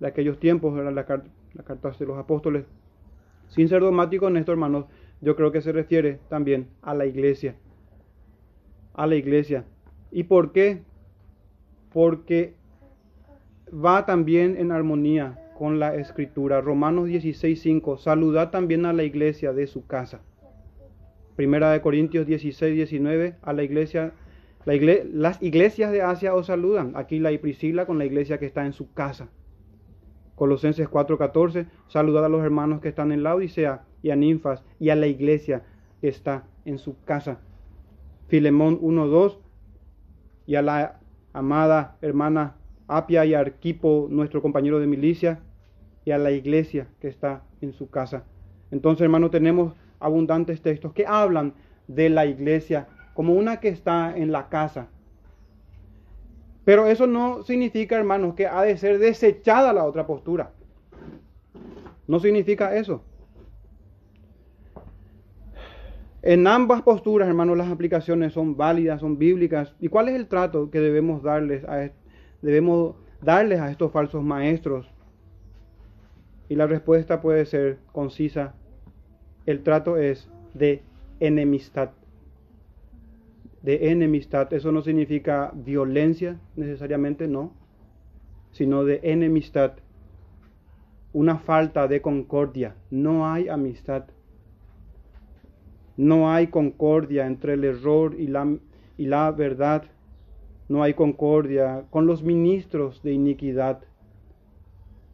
[0.01, 2.65] de aquellos tiempos, eran las, cartas de los apóstoles.
[3.47, 4.87] Sin ser dogmático en esto, hermanos,
[5.21, 7.55] yo creo que se refiere también a la iglesia.
[8.93, 9.67] A la iglesia.
[10.11, 10.83] ¿Y por qué?
[11.93, 12.57] Porque
[13.73, 16.61] va también en armonía con la escritura.
[16.61, 17.99] Romanos 16:5.
[17.99, 20.21] Saludad también a la iglesia de su casa.
[21.35, 23.37] Primera de Corintios 16, 19.
[23.43, 24.13] A la iglesia,
[24.65, 26.93] las iglesias de Asia os saludan.
[26.95, 29.29] Aquí la y Priscila con la iglesia que está en su casa.
[30.35, 34.91] Colosenses 4:14, saludad a los hermanos que están en la Odisea y a Ninfas y
[34.91, 35.63] a la iglesia
[36.01, 37.41] que está en su casa.
[38.29, 39.39] Filemón 1:2
[40.47, 41.01] y a la
[41.33, 42.57] amada hermana
[42.89, 45.41] Apia y Arquipo, nuestro compañero de milicia,
[46.05, 48.25] y a la iglesia que está en su casa.
[48.71, 51.55] Entonces, hermano, tenemos abundantes textos que hablan
[51.89, 54.89] de la iglesia como una que está en la casa,
[56.67, 60.51] pero eso no significa, hermanos, que ha de ser desechada la otra postura.
[62.09, 63.05] No significa eso.
[66.23, 69.77] En ambas posturas, hermanos, las aplicaciones son válidas, son bíblicas.
[69.79, 71.89] ¿Y cuál es el trato que debemos darles a,
[72.43, 74.91] debemos darles a estos falsos maestros?
[76.49, 78.55] Y la respuesta puede ser concisa.
[79.47, 80.83] El trato es de
[81.21, 81.91] enemistad
[83.67, 84.53] de enemistad.
[84.53, 87.53] Eso no significa violencia necesariamente, no,
[88.53, 89.73] sino de enemistad.
[91.13, 92.77] Una falta de concordia.
[92.91, 94.05] No hay amistad.
[95.97, 98.57] No hay concordia entre el error y la,
[98.97, 99.83] y la verdad.
[100.69, 103.81] No hay concordia con los ministros de iniquidad.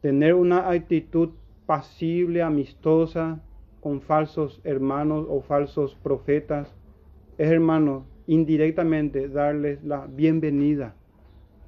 [0.00, 1.30] Tener una actitud
[1.66, 3.40] pasible, amistosa,
[3.80, 6.72] con falsos hermanos o falsos profetas,
[7.36, 10.94] es hermano indirectamente darles la bienvenida,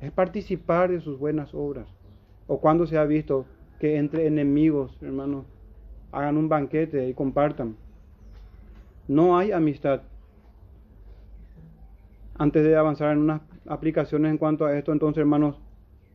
[0.01, 1.89] es participar de sus buenas obras.
[2.47, 3.47] O cuando se ha visto
[3.81, 5.47] que entre enemigos, hermanos,
[6.13, 7.77] hagan un banquete y compartan.
[9.09, 10.03] No hay amistad.
[12.37, 15.57] Antes de avanzar en unas aplicaciones en cuanto a esto, entonces, hermanos,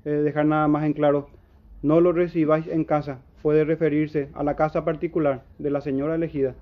[0.06, 1.30] eh, dejar nada más en claro,
[1.82, 3.22] no lo recibáis en casa.
[3.42, 6.56] Puede referirse a la casa particular de la señora elegida,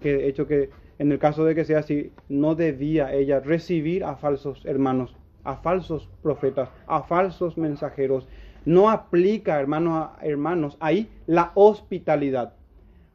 [0.00, 4.04] que de hecho que en el caso de que sea así, no debía ella recibir
[4.04, 8.28] a falsos hermanos, a falsos profetas, a falsos mensajeros.
[8.66, 12.52] No aplica, hermanos, hermanos, ahí la hospitalidad.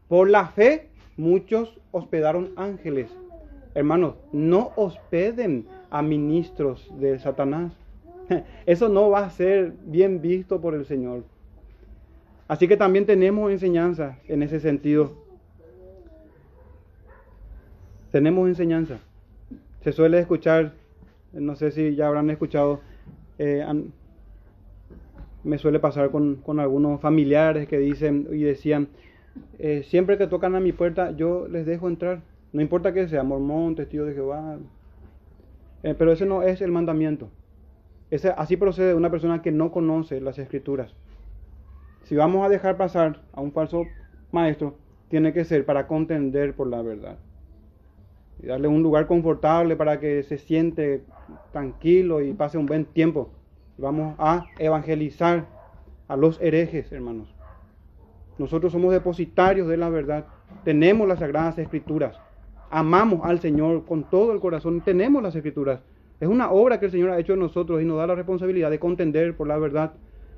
[0.07, 3.15] Por la fe, muchos hospedaron ángeles.
[3.75, 7.73] Hermanos, no hospeden a ministros de Satanás.
[8.65, 11.23] Eso no va a ser bien visto por el Señor.
[12.47, 15.25] Así que también tenemos enseñanza en ese sentido
[18.15, 18.99] tenemos enseñanza.
[19.81, 20.71] Se suele escuchar,
[21.33, 22.79] no sé si ya habrán escuchado,
[23.37, 23.65] eh,
[25.43, 28.87] me suele pasar con, algunos familiares que dicen y decían,
[29.59, 32.21] eh, siempre que tocan a mi puerta yo les dejo entrar,
[32.53, 34.59] no importa que sea mormón, testigo de Jehová,
[35.85, 37.29] eh, pero ese no es el mandamiento.
[38.09, 40.95] Ese, así procede una persona que no conoce las escrituras.
[42.05, 43.83] Si vamos a dejar pasar a un falso
[44.31, 44.77] maestro,
[45.09, 47.19] tiene que ser para contender por la verdad
[48.41, 51.03] y darle un lugar confortable para que se siente
[51.51, 53.29] tranquilo y pase un buen tiempo.
[53.77, 55.45] Vamos a evangelizar
[56.07, 57.31] a los herejes, hermanos.
[58.39, 60.25] Nosotros somos depositarios de la verdad.
[60.63, 62.19] Tenemos las sagradas escrituras.
[62.69, 64.81] Amamos al Señor con todo el corazón.
[64.81, 65.81] Tenemos las escrituras.
[66.19, 68.69] Es una obra que el Señor ha hecho en nosotros y nos da la responsabilidad
[68.69, 69.93] de contender por la verdad.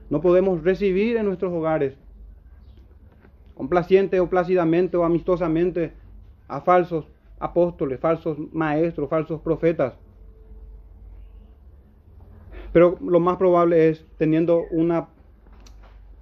[0.09, 1.95] No podemos recibir en nuestros hogares,
[3.55, 5.91] complaciente o plácidamente o amistosamente,
[6.47, 7.05] a falsos
[7.39, 9.93] apóstoles, falsos maestros, falsos profetas.
[12.73, 15.07] Pero lo más probable es teniendo una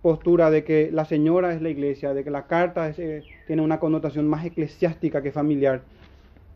[0.01, 3.79] postura de que la señora es la iglesia, de que la carta eh, tiene una
[3.79, 5.81] connotación más eclesiástica que familiar.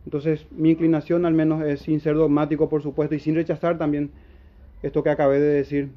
[0.10, 4.10] Entonces mi inclinación al menos es sin ser dogmático, por supuesto, y sin rechazar también
[4.82, 5.92] esto que acabé de decir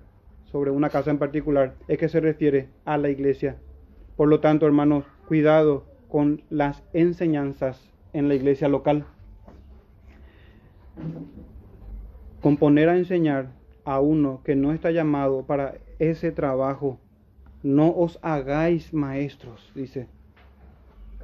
[0.45, 3.57] sobre una casa en particular, es que se refiere a la iglesia.
[4.19, 9.07] Por lo tanto, hermanos, cuidado con las enseñanzas en la iglesia local.
[12.43, 13.53] Componer a enseñar
[13.87, 16.99] a uno que no está llamado para ese trabajo
[17.63, 20.07] no os hagáis maestros, dice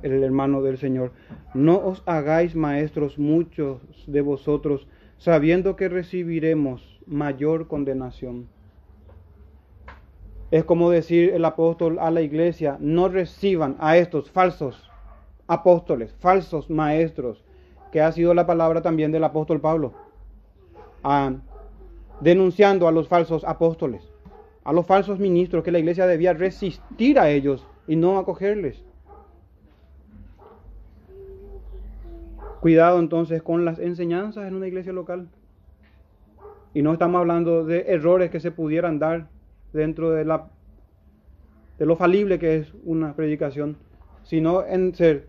[0.03, 1.12] el hermano del Señor.
[1.55, 4.86] No os hagáis maestros muchos de vosotros,
[5.18, 8.49] sabiendo que recibiremos mayor condenación.
[10.51, 14.90] Es como decir el apóstol a la iglesia, no reciban a estos falsos
[15.46, 17.44] apóstoles, falsos maestros,
[17.92, 19.92] que ha sido la palabra también del apóstol Pablo,
[22.20, 24.03] denunciando a los falsos apóstoles,
[24.64, 28.84] a los falsos ministros, que la iglesia debía resistir a ellos y no acogerles.
[32.61, 35.29] Cuidado entonces con las enseñanzas en una iglesia local.
[36.75, 39.29] Y no estamos hablando de errores que se pudieran dar
[39.73, 40.51] dentro de, la,
[41.79, 43.77] lo falible que es una predicación,
[44.23, 45.29] sino en ser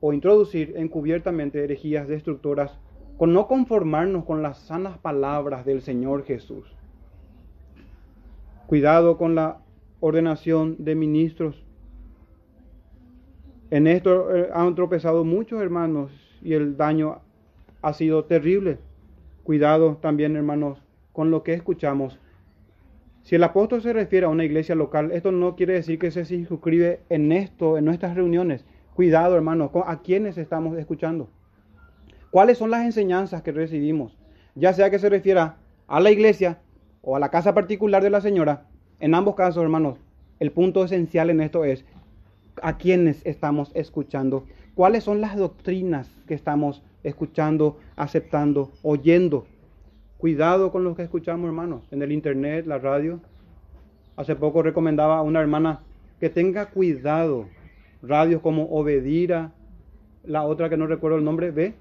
[0.00, 2.78] o introducir encubiertamente herejías destructoras
[3.18, 6.66] con no conformarnos con las sanas palabras del Señor Jesús.
[8.66, 9.58] Cuidado con la
[10.00, 11.65] ordenación de ministros.
[13.70, 17.20] En esto eh, han tropezado muchos hermanos y el daño
[17.82, 18.78] ha sido terrible.
[19.42, 22.18] Cuidado también, hermanos, con lo que escuchamos.
[23.22, 26.24] Si el apóstol se refiere a una iglesia local, esto no quiere decir que se
[26.24, 28.64] suscribe en esto, en nuestras reuniones.
[28.94, 31.28] Cuidado, hermanos, a quiénes estamos escuchando.
[32.30, 34.16] ¿Cuáles son las enseñanzas que recibimos?
[34.54, 35.56] Ya sea que se refiera
[35.88, 36.60] a la iglesia
[37.02, 38.66] o a la casa particular de la señora.
[39.00, 39.98] En ambos casos, hermanos,
[40.38, 41.84] el punto esencial en esto es
[42.62, 44.44] a quiénes estamos escuchando.
[44.74, 49.46] ¿Cuáles son las doctrinas que estamos escuchando, aceptando, oyendo?
[50.18, 53.20] Cuidado con lo que escuchamos, hermanos, en el internet, la radio.
[54.16, 55.80] Hace poco recomendaba a una hermana
[56.20, 57.46] que tenga cuidado
[58.02, 59.52] radios como Obedira,
[60.24, 61.74] la otra que no recuerdo el nombre, B,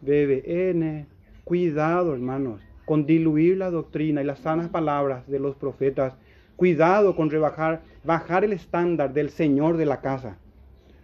[0.00, 1.06] BBN.
[1.44, 6.14] Cuidado, hermanos, con diluir la doctrina y las sanas palabras de los profetas.
[6.56, 10.38] Cuidado con rebajar, bajar el estándar del Señor de la casa.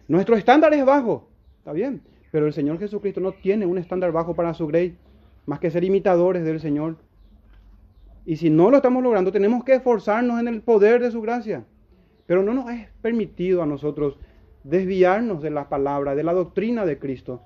[0.08, 1.28] Nuestro estándar es bajo,
[1.58, 4.96] está bien, pero el Señor Jesucristo no tiene un estándar bajo para su grey,
[5.46, 6.96] más que ser imitadores del Señor.
[8.24, 11.64] Y si no lo estamos logrando, tenemos que esforzarnos en el poder de su gracia.
[12.26, 14.18] Pero no nos es permitido a nosotros
[14.62, 17.42] desviarnos de la palabra, de la doctrina de Cristo.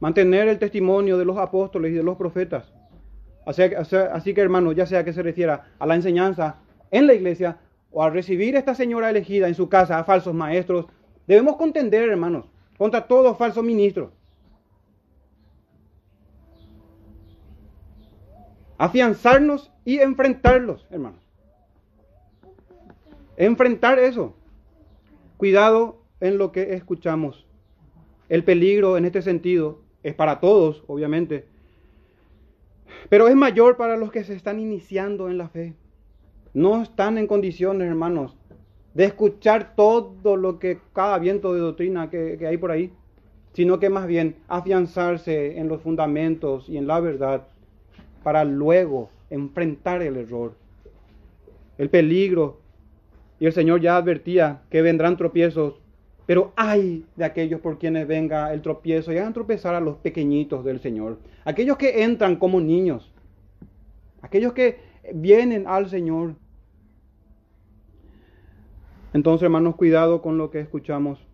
[0.00, 2.72] Mantener el testimonio de los apóstoles y de los profetas.
[3.46, 6.56] Así, que hermanos, ya sea que se refiera a la enseñanza
[6.96, 7.58] en la iglesia
[7.90, 10.86] o a recibir a esta señora elegida en su casa a falsos maestros,
[11.26, 12.46] debemos contender, hermanos,
[12.78, 14.12] contra todo falso ministro.
[18.78, 21.24] Afianzarnos y enfrentarlos, hermanos
[23.36, 24.34] enfrentar eso.
[25.36, 27.46] Cuidado en lo que escuchamos.
[28.28, 31.46] El peligro en este sentido es para todos, obviamente,
[33.08, 35.74] pero es mayor para los que se están iniciando en la fe.
[36.54, 38.36] No están en condiciones, hermanos,
[38.94, 42.92] de escuchar todo lo que cada viento de doctrina que, hay por ahí,
[43.54, 47.48] sino que más bien afianzarse en los fundamentos y en la verdad
[48.22, 50.54] para luego enfrentar el error.
[51.76, 52.60] El peligro
[53.40, 55.80] y el Señor ya advertía que vendrán tropiezos,
[56.24, 60.64] pero hay de aquellos por quienes venga el tropiezo y hagan tropezar a los pequeñitos
[60.64, 61.18] del Señor.
[61.44, 63.12] Aquellos que entran como niños,
[64.22, 64.78] aquellos que
[65.12, 66.36] vienen al Señor.
[69.14, 71.24] Entonces, hermanos, cuidado con lo que escuchamos.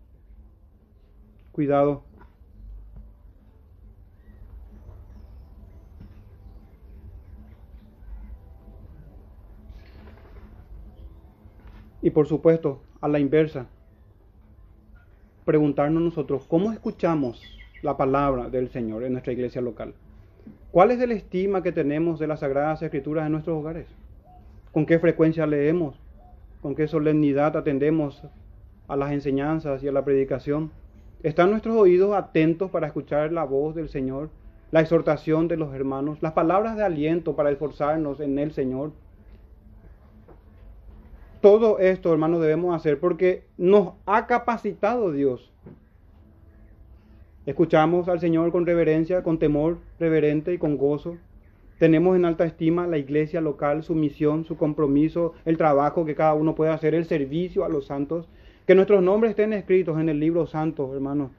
[1.51, 2.03] Cuidado.
[12.03, 13.65] Y por supuesto, a la inversa,
[15.43, 17.41] preguntarnos nosotros cómo escuchamos
[17.81, 19.95] la palabra del Señor en nuestra iglesia local.
[20.71, 23.87] ¿Cuál es el estima que tenemos de las Sagradas Escrituras en nuestros hogares?
[24.71, 26.00] ¿Con qué frecuencia leemos?
[26.61, 28.21] ¿Con qué solemnidad atendemos
[28.87, 30.71] a las enseñanzas y a la predicación?
[31.23, 34.29] ¿Están nuestros oídos atentos para escuchar la voz del Señor,
[34.69, 38.91] la exhortación de los hermanos, las palabras de aliento para esforzarnos en el Señor?
[41.41, 45.51] Todo esto, hermanos, debemos hacer porque nos ha capacitado Dios.
[47.47, 51.17] Escuchamos al Señor con reverencia, con temor reverente y con gozo.
[51.81, 56.35] Tenemos en alta estima la iglesia local, su misión, su compromiso, el trabajo que cada
[56.35, 58.29] uno puede hacer, el servicio a los santos.
[58.67, 61.31] Que nuestros nombres estén escritos en el libro santo, hermanos,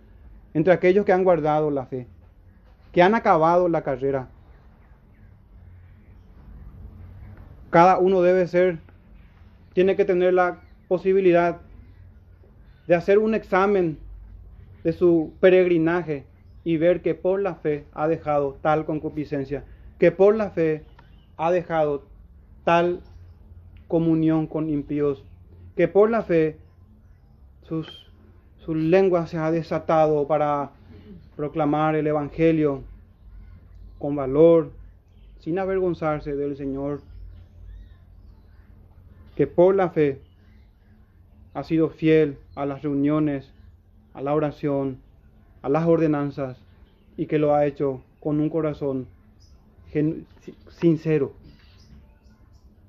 [0.53, 2.09] entre aquellos que han guardado la fe,
[2.91, 4.31] que han acabado la carrera.
[7.71, 8.81] Cada uno debe ser
[9.75, 11.61] tiene que tener la posibilidad
[12.89, 13.97] de hacer un examen
[14.83, 16.25] de su peregrinaje
[16.65, 19.63] y ver que por la fe ha dejado tal concupiscencia,
[20.03, 20.83] que por la fe
[21.37, 22.03] ha dejado
[22.65, 23.03] tal
[23.87, 25.23] comunión con impíos,
[25.77, 26.59] que por la fe
[27.63, 28.11] sus,
[28.65, 30.73] su lengua se ha desatado para
[31.37, 32.83] proclamar el Evangelio
[34.01, 34.73] con valor,
[35.39, 37.01] sin avergonzarse del Señor,
[39.37, 40.21] que por la fe
[41.55, 43.53] ha sido fiel a las reuniones,
[44.15, 44.99] a la oración,
[45.63, 46.59] a las ordenanzas
[47.17, 49.07] y que lo ha hecho con un corazón
[50.69, 51.33] sincero.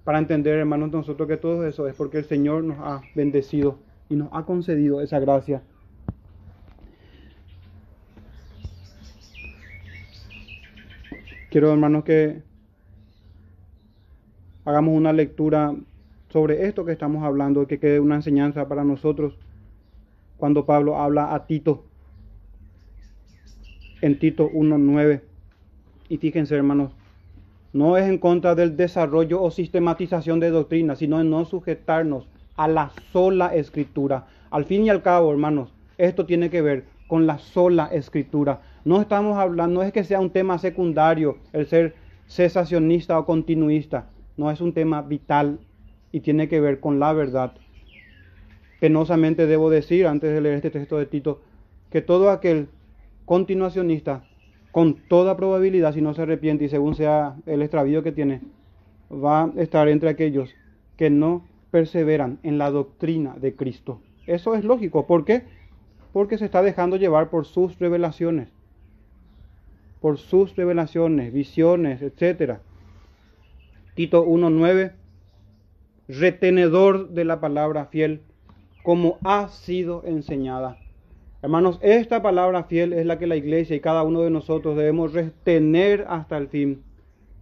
[0.03, 3.79] Para entender, hermanos, nosotros que todo eso es porque el Señor nos ha bendecido
[4.09, 5.61] y nos ha concedido esa gracia.
[11.49, 12.41] Quiero, hermanos, que
[14.65, 15.75] hagamos una lectura
[16.29, 19.37] sobre esto que estamos hablando, que quede una enseñanza para nosotros
[20.37, 21.85] cuando Pablo habla a Tito
[24.01, 25.21] en Tito 1.9.
[26.13, 26.91] Y fíjense, hermanos,
[27.73, 32.67] no es en contra del desarrollo o sistematización de doctrina, sino en no sujetarnos a
[32.67, 34.27] la sola escritura.
[34.51, 38.61] Al fin y al cabo, hermanos, esto tiene que ver con la sola escritura.
[38.85, 41.95] No estamos hablando, no es que sea un tema secundario el ser
[42.27, 44.05] cesacionista o continuista,
[44.37, 45.57] no es un tema vital
[46.11, 47.53] y tiene que ver con la verdad.
[48.79, 51.41] Penosamente debo decir, antes de leer este texto de Tito,
[51.89, 52.67] que todo aquel
[53.25, 54.25] continuacionista,
[54.73, 58.41] con toda probabilidad, si no se arrepiente y según sea el extravío que tiene,
[59.11, 60.49] va a estar entre aquellos
[60.97, 64.01] que no perseveran en la doctrina de Cristo.
[64.25, 65.05] Eso es lógico.
[65.05, 65.43] ¿Por qué?
[66.11, 68.49] Porque se está dejando llevar por sus revelaciones,
[70.01, 72.57] por sus revelaciones, visiones, etc.
[73.93, 74.93] Tito 1.9,
[76.07, 78.21] retenedor de la palabra fiel,
[78.81, 80.79] como ha sido enseñada
[81.43, 85.11] Hermanos, esta palabra fiel es la que la iglesia y cada uno de nosotros debemos
[85.11, 86.81] retener hasta el fin,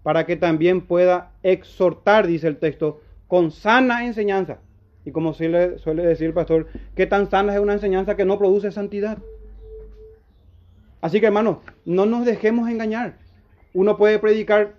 [0.02, 4.58] para que también pueda exhortar, dice el texto, con sana enseñanza.
[5.06, 8.40] Y como suele, suele decir el pastor, que tan sana es una enseñanza que no
[8.40, 9.20] produce santidad.
[11.00, 13.20] Así que hermanos, no nos dejemos engañar.
[13.72, 14.74] Uno puede predicar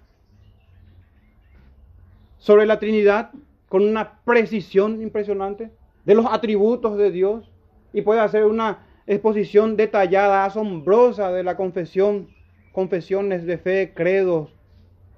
[2.39, 3.31] sobre la Trinidad
[3.69, 5.71] con una precisión impresionante
[6.05, 7.53] de los atributos de Dios
[7.93, 12.29] y puede hacer una exposición detallada, asombrosa de la confesión,
[12.73, 14.51] confesiones de fe, credos.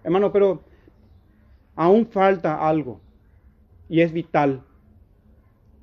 [0.02, 0.62] Hermano, pero
[1.76, 3.00] aún falta algo
[3.88, 4.62] y es vital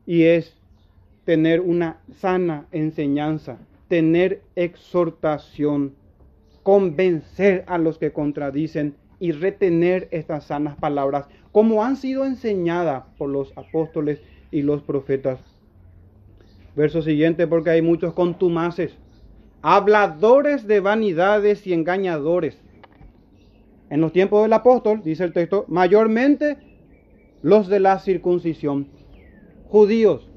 [0.06, 0.58] y es
[1.26, 5.96] tener una sana enseñanza, tener exhortación,
[6.64, 13.30] convencer a los que contradicen y retener estas sanas palabras como han sido enseñadas por
[13.30, 14.22] los apóstoles
[14.52, 15.40] y los profetas.
[16.76, 18.96] Verso siguiente, porque hay muchos contumaces,
[19.62, 22.58] habladores de vanidades y engañadores.
[23.90, 26.58] En los tiempos del apóstol, dice el texto, mayormente
[27.42, 28.88] los de la circuncisión,
[29.68, 30.30] judíos,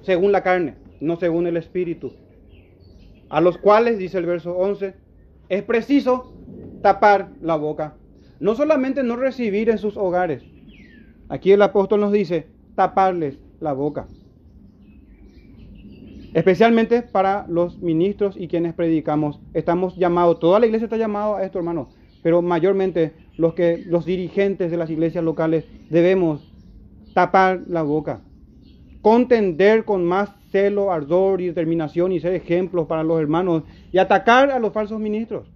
[0.00, 2.12] según la carne, no según el espíritu,
[3.28, 4.94] a los cuales, dice el verso 11,
[5.48, 6.32] es preciso
[6.82, 7.94] tapar la boca.
[8.40, 10.44] No solamente no recibir en sus hogares,
[11.28, 14.08] aquí el apóstol nos dice, taparles la boca
[16.34, 19.40] especialmente para los ministros y quienes predicamos.
[19.54, 21.90] Estamos llamados, toda la iglesia está llamada a esto, hermano,
[22.22, 26.52] pero mayormente los que los dirigentes de las iglesias locales debemos
[27.14, 28.20] tapar la boca,
[29.02, 34.50] contender con más celo, ardor y determinación y ser ejemplos para los hermanos y atacar
[34.50, 35.46] a los falsos ministros.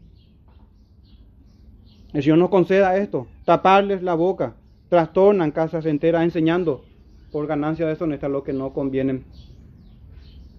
[2.12, 4.54] El Señor nos conceda esto, taparles la boca,
[4.88, 6.84] trastornan casas enteras enseñando
[7.30, 9.22] por ganancia deshonesta lo que no conviene.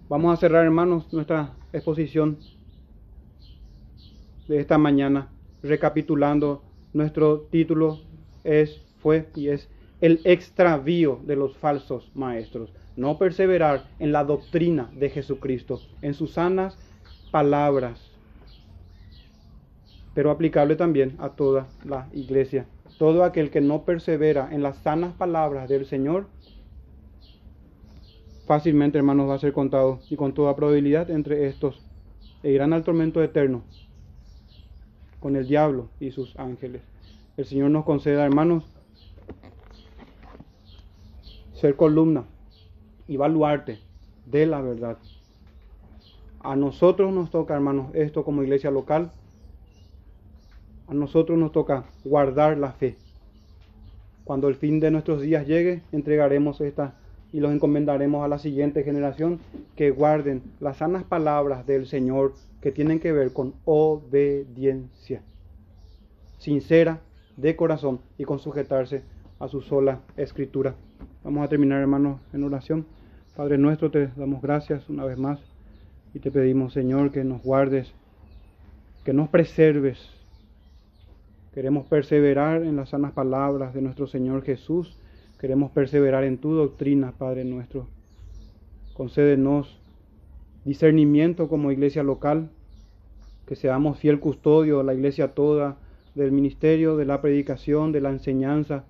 [0.09, 2.37] Vamos a cerrar, hermanos, nuestra exposición
[4.47, 5.27] de esta mañana,
[5.61, 6.63] recapitulando.
[6.93, 7.99] Nuestro título
[8.45, 9.67] es, fue y es
[9.99, 12.71] el extravío de los falsos maestros.
[12.95, 16.77] No perseverar en la doctrina de Jesucristo, en sus sanas
[17.29, 17.99] palabras,
[20.13, 22.65] pero aplicable también a toda la iglesia.
[22.97, 26.27] Todo aquel que no persevera en las sanas palabras del Señor
[28.47, 31.85] fácilmente, hermanos, va a ser contado y con toda probabilidad entre estos
[32.41, 33.61] e irán al tormento eterno
[35.19, 36.81] con el diablo y sus ángeles.
[37.35, 38.63] El Señor nos conceda, hermanos,
[41.53, 42.23] ser columna
[43.07, 43.79] y baluarte
[44.25, 44.97] de la verdad.
[46.39, 49.11] A nosotros nos toca, hermanos, esto como iglesia local.
[50.87, 52.95] A nosotros nos toca guardar la fe.
[54.23, 56.95] Cuando el fin de nuestros días llegue, entregaremos esta
[57.33, 59.39] y los encomendaremos a la siguiente generación
[59.75, 65.21] que guarden las sanas palabras del Señor que tienen que ver con obediencia
[66.37, 67.01] sincera,
[67.35, 69.03] de corazón y con sujetarse
[69.39, 70.75] a su sola escritura.
[71.23, 72.85] Vamos a terminar, hermanos, en oración.
[73.35, 75.39] Padre nuestro, te damos gracias una vez más
[76.13, 77.91] y te pedimos, Señor, que nos guardes,
[79.03, 80.09] que nos preserves.
[81.53, 84.97] Queremos perseverar en las sanas palabras de nuestro Señor Jesús.
[85.39, 87.87] Queremos perseverar en tu doctrina, Padre nuestro.
[88.93, 89.79] Concédenos
[90.65, 92.49] discernimiento como iglesia local,
[93.45, 95.77] que seamos fiel custodio a la iglesia toda
[96.15, 98.85] del ministerio, de la predicación, de la enseñanza,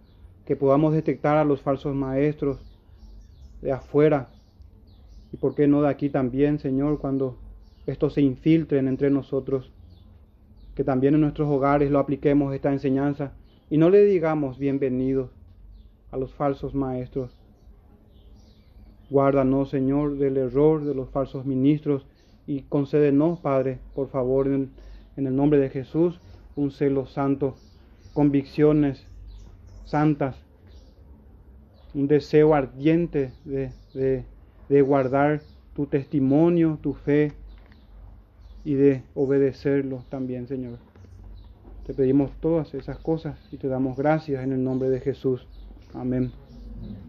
[0.46, 2.60] que podamos detectar a los falsos maestros
[3.62, 4.30] de afuera
[5.34, 7.36] y por qué no de aquí también, Señor, cuando
[7.86, 9.70] estos se infiltren entre nosotros,
[10.76, 13.34] que también en nuestros hogares lo apliquemos esta enseñanza
[13.70, 15.37] y no le digamos bienvenidos
[16.12, 17.38] a los falsos maestros.
[19.10, 22.06] Guárdanos, Señor, del error de los falsos ministros
[22.46, 24.72] y concédenos, Padre, por favor, en,
[25.16, 26.20] el nombre de Jesús,
[26.56, 27.56] un celo santo,
[28.14, 29.06] convicciones
[29.86, 30.36] santas,
[31.94, 34.26] un deseo ardiente de, de,
[34.70, 35.42] de guardar
[35.74, 37.34] tu testimonio, tu fe
[38.64, 40.78] y de obedecerlo también, Señor.
[41.86, 45.48] Te pedimos todas esas cosas y te damos gracias en el nombre de Jesús.
[46.00, 46.32] Amén.